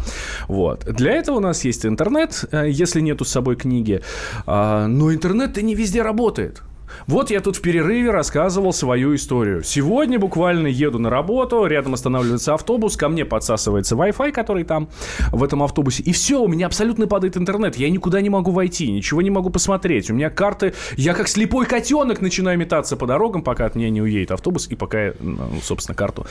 Вот. 0.47 0.85
Для 0.85 1.11
этого 1.13 1.37
у 1.37 1.41
нас 1.41 1.63
есть 1.65 1.85
интернет, 1.85 2.43
если 2.51 2.99
нету 2.99 3.25
с 3.25 3.29
собой 3.29 3.55
книги. 3.55 4.01
А, 4.47 4.87
но 4.87 5.13
интернет-то 5.13 5.61
не 5.61 5.75
везде 5.75 6.01
работает. 6.01 6.63
Вот 7.07 7.31
я 7.31 7.41
тут 7.41 7.57
в 7.57 7.61
перерыве 7.61 8.11
рассказывал 8.11 8.73
свою 8.73 9.15
историю. 9.15 9.63
Сегодня 9.63 10.19
буквально 10.19 10.67
еду 10.67 10.99
на 10.99 11.09
работу, 11.09 11.65
рядом 11.65 11.93
останавливается 11.93 12.53
автобус, 12.53 12.97
ко 12.97 13.09
мне 13.09 13.25
подсасывается 13.25 13.95
Wi-Fi, 13.95 14.31
который 14.31 14.63
там 14.63 14.89
в 15.31 15.43
этом 15.43 15.63
автобусе. 15.63 16.03
И 16.03 16.11
все, 16.11 16.41
у 16.41 16.47
меня 16.47 16.67
абсолютно 16.67 17.07
падает 17.07 17.37
интернет. 17.37 17.75
Я 17.75 17.89
никуда 17.89 18.21
не 18.21 18.29
могу 18.29 18.51
войти, 18.51 18.91
ничего 18.91 19.21
не 19.21 19.29
могу 19.29 19.49
посмотреть. 19.49 20.09
У 20.09 20.13
меня 20.13 20.29
карты... 20.29 20.73
Я 20.97 21.13
как 21.13 21.27
слепой 21.27 21.65
котенок 21.65 22.21
начинаю 22.21 22.57
метаться 22.57 22.97
по 22.97 23.07
дорогам, 23.07 23.41
пока 23.41 23.65
от 23.65 23.75
меня 23.75 23.89
не 23.89 24.01
уедет 24.01 24.31
автобус, 24.31 24.67
и 24.67 24.75
пока 24.75 25.05
я, 25.05 25.13
ну, 25.19 25.37
собственно, 25.61 25.95
карту 25.95 26.25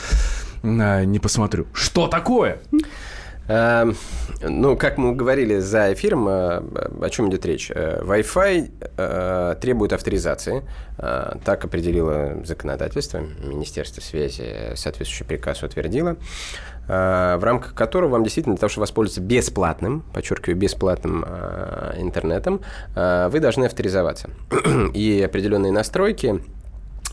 а, 0.63 1.05
не 1.05 1.19
посмотрю. 1.19 1.67
Что 1.73 2.07
такое? 2.07 2.59
Эм, 3.47 3.95
ну, 4.41 4.77
как 4.77 4.97
мы 4.97 5.15
говорили 5.15 5.59
за 5.59 5.93
эфиром, 5.93 6.29
э, 6.29 6.63
о 7.03 7.11
чем 7.11 7.29
идет 7.29 7.45
речь? 7.45 7.71
Э, 7.71 8.01
Wi-Fi 8.03 8.71
э, 8.97 9.57
требует 9.61 9.93
авторизации. 9.93 10.63
Так 10.97 11.65
определило 11.65 12.41
законодательство. 12.45 13.19
Министерство 13.43 14.01
связи 14.01 14.73
соответствующий 14.77 15.27
приказ 15.27 15.63
утвердило 15.65 16.17
в 16.87 17.41
рамках 17.43 17.75
которого 17.75 18.11
вам 18.11 18.25
действительно 18.25 18.57
для 18.57 18.61
того, 18.61 18.69
чтобы 18.69 18.83
воспользоваться 18.83 19.23
бесплатным, 19.23 20.05
подчеркиваю, 20.13 20.57
бесплатным 20.57 21.25
интернетом, 21.25 22.61
вы 22.95 23.41
должны 23.41 23.65
авторизоваться. 23.65 24.29
И 24.95 25.23
определенные 25.23 25.73
настройки 25.73 26.43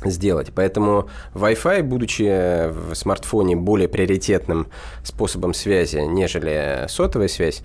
сделать. 0.06 0.52
Поэтому 0.54 1.10
Wi-Fi, 1.34 1.84
будучи 1.84 2.70
в 2.70 2.94
смартфоне 2.96 3.56
более 3.56 3.88
приоритетным 3.88 4.68
способом 5.04 5.54
связи, 5.54 5.98
нежели 5.98 6.86
сотовая 6.88 7.28
связь, 7.28 7.62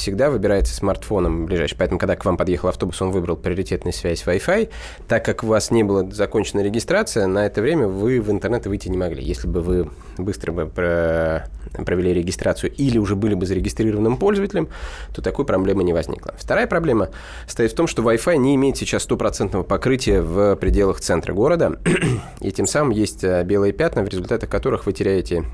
всегда 0.00 0.30
выбирается 0.30 0.74
смартфоном 0.74 1.46
ближайший. 1.46 1.76
Поэтому, 1.76 1.98
когда 1.98 2.16
к 2.16 2.24
вам 2.24 2.36
подъехал 2.36 2.68
автобус, 2.68 3.00
он 3.02 3.10
выбрал 3.10 3.36
приоритетную 3.36 3.92
связь 3.92 4.24
Wi-Fi. 4.24 4.70
Так 5.06 5.24
как 5.24 5.44
у 5.44 5.46
вас 5.46 5.70
не 5.70 5.84
была 5.84 6.10
закончена 6.10 6.60
регистрация, 6.60 7.26
на 7.26 7.46
это 7.46 7.60
время 7.60 7.86
вы 7.86 8.20
в 8.20 8.30
интернет 8.30 8.66
выйти 8.66 8.88
не 8.88 8.96
могли. 8.96 9.22
Если 9.22 9.46
бы 9.46 9.60
вы 9.60 9.90
быстро 10.16 10.52
бы 10.52 10.66
про... 10.66 11.48
провели 11.84 12.14
регистрацию 12.14 12.72
или 12.72 12.98
уже 12.98 13.14
были 13.14 13.34
бы 13.34 13.46
зарегистрированным 13.46 14.16
пользователем, 14.16 14.68
то 15.14 15.22
такой 15.22 15.44
проблемы 15.44 15.84
не 15.84 15.92
возникло. 15.92 16.34
Вторая 16.38 16.66
проблема 16.66 17.10
стоит 17.46 17.72
в 17.72 17.74
том, 17.74 17.86
что 17.86 18.02
Wi-Fi 18.02 18.36
не 18.38 18.54
имеет 18.54 18.76
сейчас 18.76 19.02
стопроцентного 19.02 19.62
покрытия 19.62 20.22
в 20.22 20.56
пределах 20.56 21.00
центра 21.00 21.34
города, 21.34 21.78
и 22.40 22.50
тем 22.52 22.66
самым 22.66 22.90
есть 22.90 23.22
э, 23.22 23.44
белые 23.44 23.72
пятна, 23.72 24.02
в 24.02 24.08
результате 24.08 24.46
которых 24.46 24.86
вы 24.86 24.92
теряете 24.92 25.44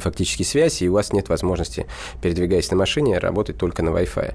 фактически 0.00 0.42
связь, 0.42 0.82
и 0.82 0.88
у 0.88 0.94
вас 0.94 1.12
нет 1.12 1.28
возможности, 1.28 1.86
передвигаясь 2.20 2.70
на 2.70 2.76
машине, 2.76 3.18
работать 3.18 3.56
только 3.56 3.82
на 3.82 3.90
Wi-Fi. 3.90 4.34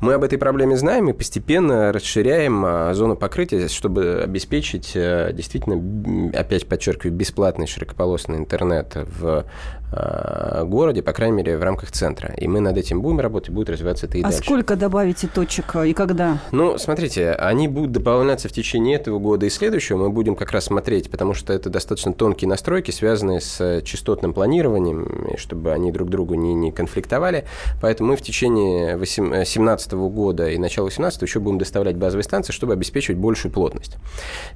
Мы 0.00 0.14
об 0.14 0.24
этой 0.24 0.38
проблеме 0.38 0.76
знаем 0.76 1.08
и 1.08 1.12
постепенно 1.12 1.92
расширяем 1.92 2.64
а, 2.64 2.94
зону 2.94 3.16
покрытия, 3.16 3.68
чтобы 3.68 4.22
обеспечить 4.22 4.92
э, 4.94 5.30
действительно, 5.32 6.30
опять 6.38 6.66
подчеркиваю, 6.66 7.14
бесплатный 7.14 7.66
широкополосный 7.66 8.38
интернет 8.38 8.94
в 8.94 9.44
а, 9.96 10.64
городе, 10.64 11.02
по 11.02 11.12
крайней 11.12 11.36
мере, 11.36 11.56
в 11.56 11.62
рамках 11.62 11.92
центра. 11.92 12.34
И 12.36 12.48
мы 12.48 12.60
над 12.60 12.76
этим 12.76 13.00
будем 13.00 13.20
работать, 13.20 13.50
будет 13.50 13.70
развиваться 13.70 14.06
это 14.06 14.18
и 14.18 14.22
а 14.22 14.24
дальше. 14.24 14.40
А 14.40 14.42
сколько 14.42 14.76
добавите 14.76 15.28
точек 15.28 15.76
и 15.76 15.92
когда? 15.92 16.38
Ну, 16.50 16.78
смотрите, 16.78 17.32
они 17.32 17.68
будут 17.68 17.92
дополняться 17.92 18.48
в 18.48 18.52
течение 18.52 18.96
этого 18.96 19.18
года 19.18 19.46
и 19.46 19.50
следующего. 19.50 19.98
Мы 19.98 20.10
будем 20.10 20.34
как 20.34 20.50
раз 20.50 20.64
смотреть, 20.64 21.10
потому 21.10 21.34
что 21.34 21.52
это 21.52 21.70
достаточно 21.70 22.12
тонкие 22.12 22.48
настройки, 22.48 22.90
связанные 22.90 23.40
с 23.40 23.82
частотным 23.82 24.34
планированием, 24.34 25.36
чтобы 25.38 25.72
они 25.72 25.92
друг 25.92 26.08
другу 26.08 26.34
не, 26.34 26.54
не 26.54 26.72
конфликтовали. 26.72 27.44
Поэтому 27.80 28.10
мы 28.10 28.16
в 28.16 28.22
течение 28.22 28.96
2017 29.88 30.14
года 30.14 30.48
и 30.48 30.58
начала 30.58 30.86
2018 30.86 31.22
еще 31.22 31.40
будем 31.40 31.58
доставлять 31.58 31.96
базовые 31.96 32.24
станции, 32.24 32.52
чтобы 32.52 32.72
обеспечивать 32.72 33.18
большую 33.18 33.52
плотность. 33.52 33.96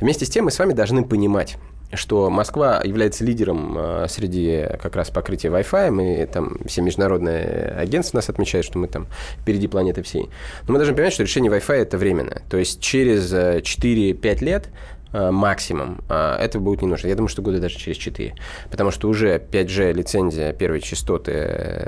Вместе 0.00 0.26
с 0.26 0.30
тем 0.30 0.46
мы 0.46 0.50
с 0.50 0.58
вами 0.58 0.72
должны 0.72 1.04
понимать, 1.04 1.56
что 1.92 2.28
Москва 2.28 2.82
является 2.84 3.24
лидером 3.24 3.76
э, 3.78 4.06
среди 4.08 4.66
как 4.80 4.94
раз 4.96 5.10
покрытия 5.10 5.48
Wi-Fi. 5.48 5.90
Мы 5.90 6.28
там, 6.30 6.58
все 6.66 6.82
международные 6.82 7.74
агентства 7.78 8.18
нас 8.18 8.28
отмечают, 8.28 8.66
что 8.66 8.78
мы 8.78 8.88
там 8.88 9.06
впереди 9.40 9.68
планеты 9.68 10.02
всей. 10.02 10.28
Но 10.66 10.72
мы 10.72 10.78
должны 10.78 10.94
понимать, 10.94 11.14
что 11.14 11.22
решение 11.22 11.50
Wi-Fi 11.50 11.74
это 11.74 11.96
временно. 11.96 12.42
То 12.50 12.58
есть 12.58 12.80
через 12.80 13.32
4-5 13.32 14.20
э, 14.22 14.44
лет 14.44 14.68
максимум. 15.12 16.00
Этого 16.08 16.62
будет 16.62 16.82
не 16.82 16.88
нужно. 16.88 17.08
Я 17.08 17.14
думаю, 17.14 17.28
что 17.28 17.42
года 17.42 17.60
даже 17.60 17.76
через 17.76 17.96
4. 17.96 18.34
Потому 18.70 18.90
что 18.90 19.08
уже 19.08 19.38
5G 19.38 19.92
лицензия 19.92 20.52
первой 20.52 20.80
частоты 20.80 21.32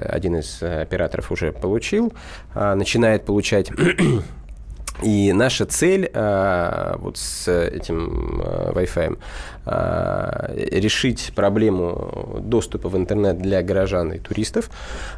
один 0.09 0.37
из 0.37 0.63
операторов 0.63 1.31
уже 1.31 1.53
получил, 1.53 2.13
начинает 2.55 3.25
получать 3.25 3.71
и 5.03 5.33
наша 5.33 5.65
цель 5.65 6.11
э, 6.13 6.97
вот 6.99 7.17
с 7.17 7.49
этим 7.49 8.43
э, 8.43 8.73
Wi-Fi 8.73 9.19
э, 9.60 9.60
решить 9.71 11.33
проблему 11.35 12.41
доступа 12.41 12.89
в 12.89 12.97
интернет 12.97 13.39
для 13.39 13.63
горожан 13.63 14.13
и 14.13 14.19
туристов 14.19 14.71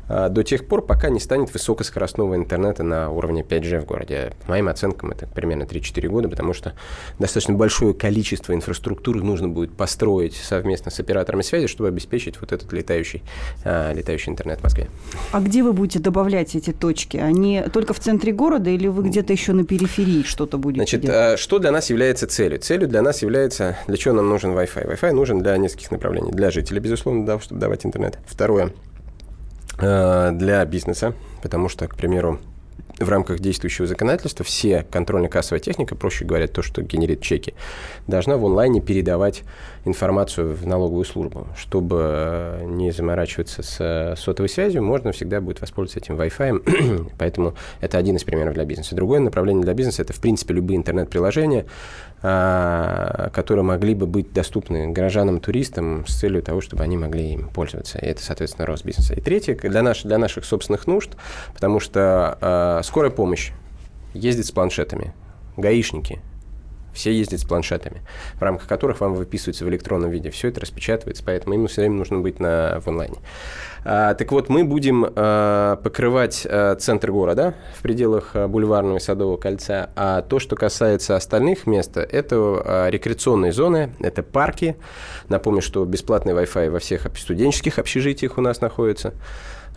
э, 0.08 0.28
до 0.28 0.42
тех 0.42 0.66
пор, 0.66 0.84
пока 0.84 1.08
не 1.08 1.20
станет 1.20 1.52
высокоскоростного 1.52 2.36
интернета 2.36 2.82
на 2.82 3.10
уровне 3.10 3.42
5G 3.42 3.80
в 3.80 3.86
городе. 3.86 4.32
По 4.44 4.52
моим 4.52 4.68
оценкам, 4.68 5.10
это 5.10 5.26
примерно 5.26 5.62
3-4 5.64 6.08
года, 6.08 6.28
потому 6.28 6.52
что 6.52 6.74
достаточно 7.18 7.54
большое 7.54 7.94
количество 7.94 8.52
инфраструктуры 8.54 9.22
нужно 9.22 9.48
будет 9.48 9.72
построить 9.76 10.34
совместно 10.34 10.90
с 10.90 11.00
операторами 11.00 11.42
связи, 11.42 11.66
чтобы 11.66 11.88
обеспечить 11.88 12.40
вот 12.40 12.52
этот 12.52 12.72
летающий, 12.72 13.22
э, 13.64 13.94
летающий 13.94 14.30
интернет 14.30 14.60
в 14.60 14.64
Москве. 14.64 14.88
А 15.32 15.40
где 15.40 15.62
вы 15.62 15.72
будете 15.72 15.98
добавлять 15.98 16.54
эти 16.54 16.72
точки? 16.72 17.16
Они 17.16 17.62
только 17.72 17.94
в 17.94 18.00
центре 18.00 18.32
города 18.32 18.70
или 18.70 18.88
вы 18.88 19.04
где-то 19.04 19.32
еще 19.32 19.52
на 19.52 19.64
периферии 19.64 20.22
что-то 20.22 20.58
будете 20.58 20.80
Значит, 20.80 21.00
делать? 21.00 21.38
что 21.38 21.58
для 21.58 21.70
нас 21.70 21.90
является 21.90 22.26
целью? 22.26 22.58
Целью 22.58 22.88
для 22.88 23.02
нас 23.02 23.22
является, 23.22 23.76
для 23.86 23.96
чего 23.96 24.14
нам 24.14 24.28
нужен 24.42 24.58
Wi-Fi? 24.58 24.92
Wi-Fi 24.92 25.12
нужен 25.12 25.42
для 25.42 25.56
нескольких 25.56 25.90
направлений. 25.90 26.30
Для 26.30 26.50
жителей, 26.50 26.80
безусловно, 26.80 27.26
да, 27.26 27.40
чтобы 27.40 27.60
давать 27.60 27.86
интернет. 27.86 28.18
Второе, 28.26 28.72
для 29.78 30.64
бизнеса, 30.64 31.14
потому 31.42 31.68
что, 31.68 31.88
к 31.88 31.96
примеру, 31.96 32.38
в 32.98 33.08
рамках 33.08 33.40
действующего 33.40 33.86
законодательства 33.86 34.44
все 34.44 34.86
контрольно-кассовая 34.90 35.60
техника, 35.60 35.94
проще 35.94 36.24
говоря, 36.24 36.46
то, 36.46 36.62
что 36.62 36.82
генерит 36.82 37.20
чеки, 37.20 37.54
должна 38.06 38.36
в 38.36 38.44
онлайне 38.44 38.80
передавать 38.80 39.42
информацию 39.84 40.54
в 40.54 40.66
налоговую 40.66 41.04
службу. 41.04 41.48
Чтобы 41.56 42.00
э, 42.02 42.64
не 42.66 42.92
заморачиваться 42.92 43.62
с 43.62 43.76
э, 43.80 44.14
сотовой 44.16 44.48
связью, 44.48 44.82
можно 44.82 45.12
всегда 45.12 45.40
будет 45.40 45.60
воспользоваться 45.60 45.98
этим 45.98 46.20
Wi-Fi. 46.20 47.10
Поэтому 47.18 47.54
это 47.80 47.98
один 47.98 48.16
из 48.16 48.24
примеров 48.24 48.54
для 48.54 48.64
бизнеса. 48.64 48.94
Другое 48.94 49.20
направление 49.20 49.64
для 49.64 49.74
бизнеса– 49.74 50.02
это, 50.02 50.12
в 50.12 50.20
принципе, 50.20 50.54
любые 50.54 50.76
интернет-приложения, 50.76 51.62
а, 51.62 51.66
которые 52.22 53.64
могли 53.64 53.94
бы 53.94 54.06
быть 54.06 54.32
доступны 54.32 54.92
горожанам, 54.92 55.40
туристам 55.40 56.06
с 56.06 56.20
целью 56.20 56.42
того, 56.42 56.60
чтобы 56.60 56.84
они 56.84 56.96
могли 56.96 57.32
им 57.32 57.48
пользоваться. 57.48 57.98
И 57.98 58.06
это, 58.06 58.22
соответственно, 58.22 58.64
рост 58.64 58.84
бизнеса. 58.84 59.14
И 59.14 59.20
третье, 59.20 59.56
для, 59.56 59.82
наш, 59.82 60.02
для 60.02 60.18
наших 60.18 60.44
собственных 60.44 60.86
нужд, 60.86 61.10
потому 61.52 61.80
что 61.80 62.38
э, 62.40 62.80
скорая 62.84 63.10
помощь 63.10 63.50
ездит 64.14 64.46
с 64.46 64.52
планшетами, 64.52 65.12
гаишники– 65.56 66.20
все 66.92 67.12
ездят 67.12 67.40
с 67.40 67.44
планшетами, 67.44 68.02
в 68.34 68.42
рамках 68.42 68.68
которых 68.68 69.00
вам 69.00 69.14
выписывается 69.14 69.64
в 69.64 69.68
электронном 69.68 70.10
виде. 70.10 70.30
Все 70.30 70.48
это 70.48 70.60
распечатывается, 70.60 71.22
поэтому 71.24 71.54
им 71.54 71.66
все 71.66 71.82
время 71.82 71.96
нужно 71.96 72.18
быть 72.18 72.38
на, 72.38 72.80
в 72.80 72.88
онлайне. 72.88 73.16
А, 73.84 74.14
так 74.14 74.30
вот, 74.32 74.48
мы 74.48 74.64
будем 74.64 75.06
а, 75.14 75.76
покрывать 75.76 76.46
а, 76.48 76.76
центр 76.76 77.10
города 77.10 77.54
в 77.76 77.82
пределах 77.82 78.30
а, 78.34 78.46
бульварного 78.46 78.98
и 78.98 79.00
садового 79.00 79.36
кольца, 79.36 79.90
а 79.96 80.22
то, 80.22 80.38
что 80.38 80.54
касается 80.56 81.16
остальных 81.16 81.66
мест, 81.66 81.96
это 81.96 82.88
рекреационные 82.90 83.52
зоны, 83.52 83.94
это 84.00 84.22
парки. 84.22 84.76
Напомню, 85.28 85.62
что 85.62 85.84
бесплатный 85.84 86.32
Wi-Fi 86.32 86.70
во 86.70 86.78
всех 86.78 87.06
студенческих 87.16 87.78
общежитиях 87.78 88.38
у 88.38 88.40
нас 88.40 88.60
находится. 88.60 89.14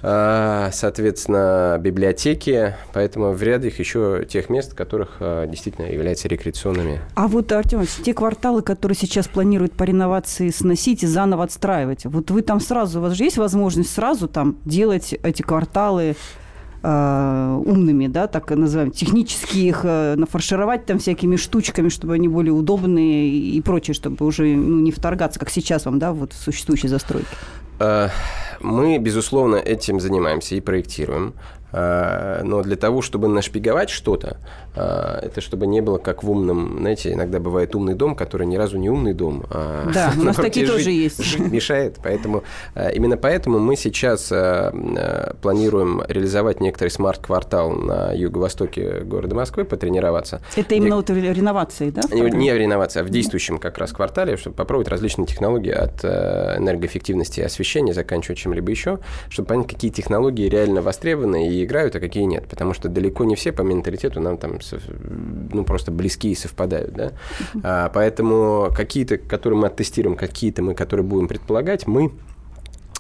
А, 0.02 0.70
соответственно, 0.72 1.78
библиотеки, 1.80 2.76
поэтому 2.94 3.32
в 3.32 3.42
рядах 3.42 3.80
еще 3.80 4.26
тех 4.28 4.50
мест, 4.50 4.74
которых 4.74 5.18
а, 5.20 5.48
действительно 5.48 5.86
являются 5.86 6.28
рекреационными. 6.28 7.02
А 7.16 7.28
вот, 7.28 7.52
Артем, 7.52 7.86
те 8.04 8.14
кварталы, 8.14 8.62
которые 8.62 8.96
сейчас 8.96 9.28
планируют 9.28 9.74
по 9.74 9.84
реновации 9.84 10.50
сносить 10.50 11.04
и 11.04 11.08
заново 11.08 11.44
отстраивать, 11.44 12.06
вот 12.06 12.30
вы 12.30 12.42
там 12.42 12.60
сразу, 12.60 13.00
у 13.00 13.02
вас 13.02 13.14
же 13.14 13.24
есть 13.24 13.38
возможность 13.38 13.94
сразу 13.94 14.28
там 14.28 14.58
делать 14.66 15.14
эти 15.24 15.42
кварталы 15.42 16.16
э, 16.84 17.62
умными, 17.66 18.08
да, 18.08 18.28
так 18.28 18.52
называем, 18.52 18.92
технически 18.92 19.58
их 19.58 19.82
э, 19.84 20.16
нафаршировать 20.18 20.86
там 20.86 21.00
всякими 21.00 21.36
штучками, 21.36 21.90
чтобы 21.90 22.14
они 22.14 22.28
были 22.28 22.50
удобные 22.50 23.30
и 23.30 23.60
прочее, 23.62 23.96
чтобы 23.96 24.26
уже 24.26 24.56
ну, 24.56 24.82
не 24.82 24.92
вторгаться, 24.92 25.40
как 25.40 25.50
сейчас 25.50 25.86
вам, 25.86 26.00
да, 26.00 26.14
вот 26.14 26.34
в 26.34 26.38
существующей 26.38 26.90
застройке. 26.90 27.28
Э, 27.80 28.10
мы, 28.62 28.98
безусловно, 28.98 29.58
этим 29.58 30.00
занимаемся 30.00 30.56
и 30.56 30.62
проектируем. 30.62 31.34
Э, 31.76 32.42
но 32.44 32.62
для 32.62 32.78
того, 32.78 33.02
чтобы 33.02 33.28
нашпиговать 33.28 33.90
что-то, 33.90 34.38
э, 34.76 35.20
это 35.24 35.42
чтобы 35.42 35.68
не 35.68 35.82
было 35.82 35.98
как 35.98 36.24
в 36.24 36.32
умном, 36.32 36.78
знаете, 36.80 37.12
иногда 37.12 37.42
бывает 37.42 37.76
умный 37.76 37.96
дом, 37.96 38.16
который 38.16 38.48
ни 38.48 38.56
разу 38.56 38.78
не 38.78 38.90
умный 38.90 39.14
дом. 39.14 39.44
А 39.50 39.92
да, 39.94 40.14
у 40.18 40.24
нас 40.24 40.38
такие 40.38 40.66
тоже 40.66 40.92
есть. 40.92 41.38
Мешает, 41.38 41.98
поэтому 42.02 42.44
именно 42.94 43.18
поэтому 43.18 43.60
мы 43.60 43.76
сейчас 43.76 44.32
планируем 45.42 46.02
реализовать 46.08 46.62
некоторый 46.62 46.90
смарт-квартал 46.90 47.72
на 47.72 48.14
юго-востоке 48.14 49.02
города 49.02 49.36
Москвы, 49.36 49.66
потренироваться. 49.66 50.42
Это 50.56 50.76
именно 50.76 50.96
вот 50.96 51.10
реновации, 51.10 51.90
да? 51.90 52.02
Не 52.12 52.54
в 52.54 52.58
реновации, 52.58 53.02
а 53.02 53.04
в 53.04 53.10
действующем 53.10 53.58
как 53.58 53.78
раз 53.78 53.92
квартале, 53.92 54.38
чтобы 54.38 54.56
попробовать 54.56 54.88
различные 54.88 55.28
технологии 55.28 55.72
от 55.72 56.06
энергоэффективности 56.06 57.42
освещения, 57.42 57.94
заканчивая 57.94 58.38
чем-либо 58.38 58.72
еще, 58.72 59.00
чтобы 59.30 59.48
понять, 59.50 59.68
какие 59.68 59.92
технологии 59.92 60.48
реально 60.48 60.82
востребованы 60.82 61.50
и 61.50 61.65
играют, 61.66 61.96
а 61.96 62.00
какие 62.00 62.24
нет. 62.24 62.48
Потому 62.48 62.74
что 62.74 62.90
далеко 62.90 63.24
не 63.26 63.36
все 63.36 63.52
по 63.52 63.62
менталитету 63.62 64.20
нам 64.20 64.38
там 64.38 64.60
ну, 65.54 65.64
просто 65.64 65.92
близкие 65.92 66.34
и 66.34 66.36
совпадают. 66.36 66.94
Да? 66.94 67.12
А, 67.64 67.90
поэтому 67.90 68.72
какие-то, 68.76 69.18
которые 69.18 69.60
мы 69.60 69.68
оттестируем, 69.68 70.16
какие-то 70.16 70.64
мы, 70.64 70.76
которые 70.76 71.06
будем 71.06 71.28
предполагать, 71.28 71.88
мы 71.88 72.12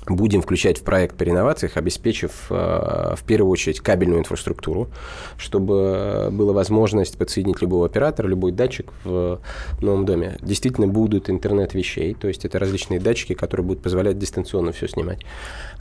будем 0.08 0.41
включать 0.41 0.80
в 0.80 0.84
проект 0.84 1.18
по 1.18 1.24
реновациях, 1.24 1.78
обеспечив 1.78 2.32
э, 2.50 3.15
в 3.15 3.24
первую 3.26 3.52
очередь 3.52 3.80
кабельную 3.80 4.20
инфраструктуру, 4.20 4.89
чтобы 5.38 6.30
была 6.32 6.54
возможность 6.54 7.18
подсоединить 7.18 7.62
любого 7.62 7.86
оператора, 7.86 8.28
любой 8.28 8.52
датчик 8.52 8.91
в 9.04 9.39
новом 9.82 10.06
доме. 10.06 10.38
Действительно 10.41 10.88
будут 10.88 11.30
интернет 11.30 11.74
вещей, 11.74 12.13
то 12.13 12.28
есть 12.28 12.46
это 12.46 12.60
различные 12.60 13.00
датчики, 13.00 13.34
которые 13.34 13.65
будут 13.65 13.82
позволять 13.82 14.18
дистанционно 14.20 14.72
все 14.72 14.88
снимать. 14.88 15.20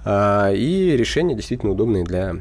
А, 0.06 0.52
и 0.52 0.96
решения 0.96 1.34
действительно 1.34 1.72
удобные 1.72 2.04
для... 2.04 2.36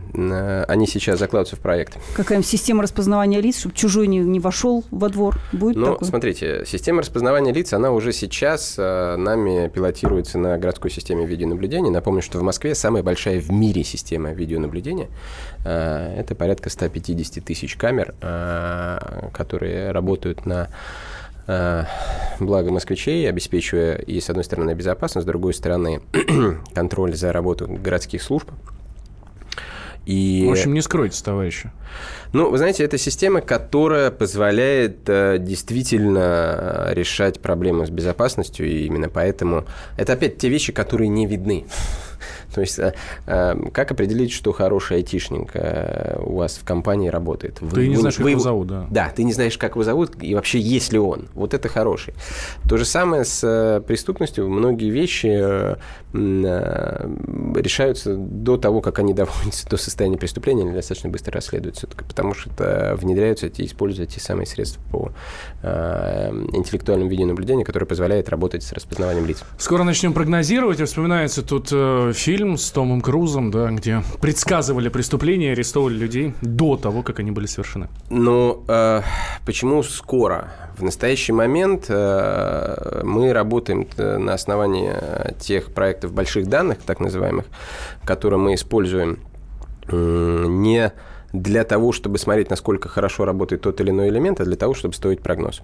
Они 0.67 0.88
сейчас 0.88 1.19
закладываются 1.19 1.56
в 1.56 1.60
проект. 1.60 1.98
Какая 2.15 2.41
система 2.43 2.84
распознавания 2.84 3.39
лиц, 3.41 3.60
чтобы 3.60 3.76
чужой 3.76 4.08
не, 4.08 4.19
не 4.19 4.39
вошел 4.39 4.84
во 4.91 5.10
двор? 5.10 5.39
Будет 5.52 5.76
ну, 5.78 5.93
такое? 5.93 6.10
смотрите, 6.10 6.63
система 6.65 7.02
распознавания 7.02 7.54
лиц, 7.54 7.74
она 7.74 7.91
уже 7.91 8.12
сейчас 8.12 8.76
э, 8.78 9.15
нами 9.17 9.69
пилотируется 9.69 10.38
на 10.38 10.58
городской 10.58 10.91
системе 10.91 11.26
видеонаблюдения. 11.26 11.72
Напомню, 11.81 12.21
что 12.21 12.39
в 12.39 12.43
Москве 12.43 12.75
самая 12.75 13.03
большая 13.03 13.39
в 13.39 13.51
мире 13.51 13.83
система 13.83 14.31
видеонаблюдения. 14.31 15.09
Э, 15.65 16.15
это 16.17 16.36
порядка 16.36 16.69
150 16.69 17.43
тысяч 17.43 17.75
камер, 17.75 18.13
которые 19.33 19.91
работают 19.91 20.45
на 20.45 20.69
Э, 21.45 21.83
благо 22.39 22.71
москвичей, 22.71 23.27
обеспечивая 23.29 23.95
и, 23.95 24.19
с 24.19 24.29
одной 24.29 24.45
стороны, 24.45 24.73
безопасность, 24.73 25.25
с 25.25 25.27
другой 25.27 25.53
стороны, 25.53 26.01
контроль 26.73 27.15
за 27.15 27.33
работу 27.33 27.67
городских 27.67 28.21
служб. 28.21 28.49
И... 30.05 30.45
В 30.47 30.51
общем, 30.51 30.73
не 30.73 30.81
скройтесь, 30.81 31.21
товарищи. 31.21 31.71
Ну, 32.33 32.49
вы 32.49 32.57
знаете, 32.57 32.83
это 32.83 32.97
система, 32.97 33.41
которая 33.41 34.11
позволяет 34.11 35.07
э, 35.07 35.37
действительно 35.39 36.89
решать 36.91 37.39
проблемы 37.39 37.85
с 37.85 37.89
безопасностью, 37.89 38.67
и 38.67 38.85
именно 38.85 39.07
поэтому 39.07 39.65
это 39.97 40.13
опять 40.13 40.37
те 40.37 40.49
вещи, 40.49 40.73
которые 40.73 41.09
не 41.09 41.25
видны. 41.27 41.65
То 42.53 42.61
есть, 42.61 42.79
э, 42.79 42.93
э, 43.25 43.55
как 43.71 43.91
определить, 43.91 44.31
что 44.31 44.51
хороший 44.51 44.97
айтишник 44.97 45.51
э, 45.53 46.19
у 46.23 46.35
вас 46.35 46.57
в 46.57 46.65
компании 46.65 47.09
работает? 47.09 47.61
Вы, 47.61 47.71
ты 47.71 47.87
не 47.87 47.95
вы, 47.95 48.01
знаешь, 48.01 48.17
как 48.17 48.27
его 48.27 48.39
зовут, 48.39 48.67
да. 48.67 48.87
Да, 48.89 49.13
ты 49.15 49.23
не 49.23 49.33
знаешь, 49.33 49.57
как 49.57 49.71
его 49.71 49.83
зовут, 49.83 50.11
и 50.21 50.35
вообще 50.35 50.59
есть 50.59 50.93
ли 50.93 50.99
он. 50.99 51.27
Вот 51.33 51.53
это 51.53 51.67
хороший. 51.67 52.13
То 52.69 52.77
же 52.77 52.85
самое 52.85 53.25
с 53.25 53.83
преступностью. 53.87 54.49
Многие 54.49 54.89
вещи 54.89 55.77
решаются 56.13 58.15
до 58.15 58.57
того, 58.57 58.81
как 58.81 58.99
они 58.99 59.13
доводятся 59.13 59.67
до 59.67 59.77
состояния 59.77 60.17
преступления, 60.17 60.63
или 60.63 60.73
достаточно 60.73 61.09
быстро 61.09 61.33
расследуются, 61.33 61.87
потому 61.87 62.33
что 62.33 62.95
внедряются 62.99 63.47
эти, 63.47 63.65
используют 63.65 64.11
те 64.11 64.19
самые 64.19 64.45
средства 64.45 64.81
по 64.91 65.11
интеллектуальному 65.63 67.09
видеонаблюдению, 67.09 67.65
которые 67.65 67.87
позволяют 67.87 68.29
работать 68.29 68.63
с 68.63 68.71
распознаванием 68.73 69.25
лиц. 69.25 69.43
Скоро 69.57 69.83
начнем 69.83 70.13
прогнозировать. 70.13 70.81
Вспоминается 70.81 71.41
тут 71.41 71.69
э, 71.71 72.11
фильм 72.43 72.58
с 72.58 72.71
Томом 72.71 72.99
Крузом, 72.99 73.51
да, 73.51 73.69
где 73.71 74.01
предсказывали 74.19 74.89
преступления, 74.89 75.53
арестовывали 75.53 75.93
людей 75.93 76.34
до 76.41 76.75
того, 76.75 77.01
как 77.01 77.19
они 77.19 77.32
были 77.32 77.45
совершены. 77.45 77.88
Ну, 78.10 78.65
э, 78.67 79.01
почему 79.45 79.82
скоро? 79.82 80.51
В 80.77 80.84
настоящий 80.84 81.32
момент 81.32 81.86
э, 81.88 83.01
мы 83.06 83.32
работаем 83.32 83.88
э, 83.95 84.17
на 84.17 84.34
основании 84.34 84.91
тех 85.39 85.73
проектов 85.73 86.12
больших 86.12 86.47
данных, 86.47 86.79
так 86.86 86.99
называемых, 86.99 87.45
которые 88.03 88.39
мы 88.39 88.56
используем 88.56 89.19
э, 89.88 90.45
не 90.49 90.91
для 91.34 91.63
того, 91.63 91.91
чтобы 91.91 92.19
смотреть, 92.19 92.52
насколько 92.52 92.88
хорошо 92.88 93.26
работает 93.26 93.63
тот 93.63 93.82
или 93.82 93.89
иной 93.89 94.10
элемент, 94.10 94.39
а 94.39 94.46
для 94.46 94.56
того, 94.56 94.76
чтобы 94.76 94.93
строить 94.93 95.22
прогноз. 95.22 95.62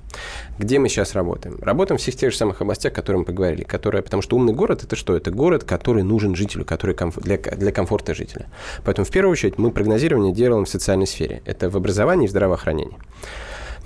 Где 0.57 0.79
мы 0.79 0.89
сейчас 0.89 1.13
работаем? 1.13 1.59
Работаем 1.61 1.99
в 1.99 2.01
всех 2.01 2.15
тех 2.15 2.31
же 2.31 2.37
самых 2.37 2.61
областях, 2.61 2.91
о 2.91 2.95
которых 2.95 3.19
мы 3.19 3.25
поговорили. 3.25 3.63
Которые, 3.63 4.01
потому 4.01 4.23
что 4.23 4.35
умный 4.35 4.53
город– 4.53 4.83
это 4.83 4.95
что? 4.95 5.15
Это 5.15 5.29
город, 5.31 5.63
который 5.63 6.03
нужен 6.03 6.35
жителю, 6.35 6.65
который 6.65 6.95
комф- 6.95 7.21
для, 7.21 7.37
для 7.37 7.71
комфорта 7.71 8.15
жителя. 8.15 8.47
Поэтому, 8.83 9.05
в 9.05 9.11
первую 9.11 9.31
очередь, 9.31 9.59
мы 9.59 9.71
прогнозирование 9.71 10.33
делаем 10.33 10.65
в 10.65 10.69
социальной 10.69 11.07
сфере. 11.07 11.41
Это 11.45 11.69
в 11.69 11.77
образовании 11.77 12.25
и 12.25 12.27
в 12.27 12.31
здравоохранении. 12.31 12.97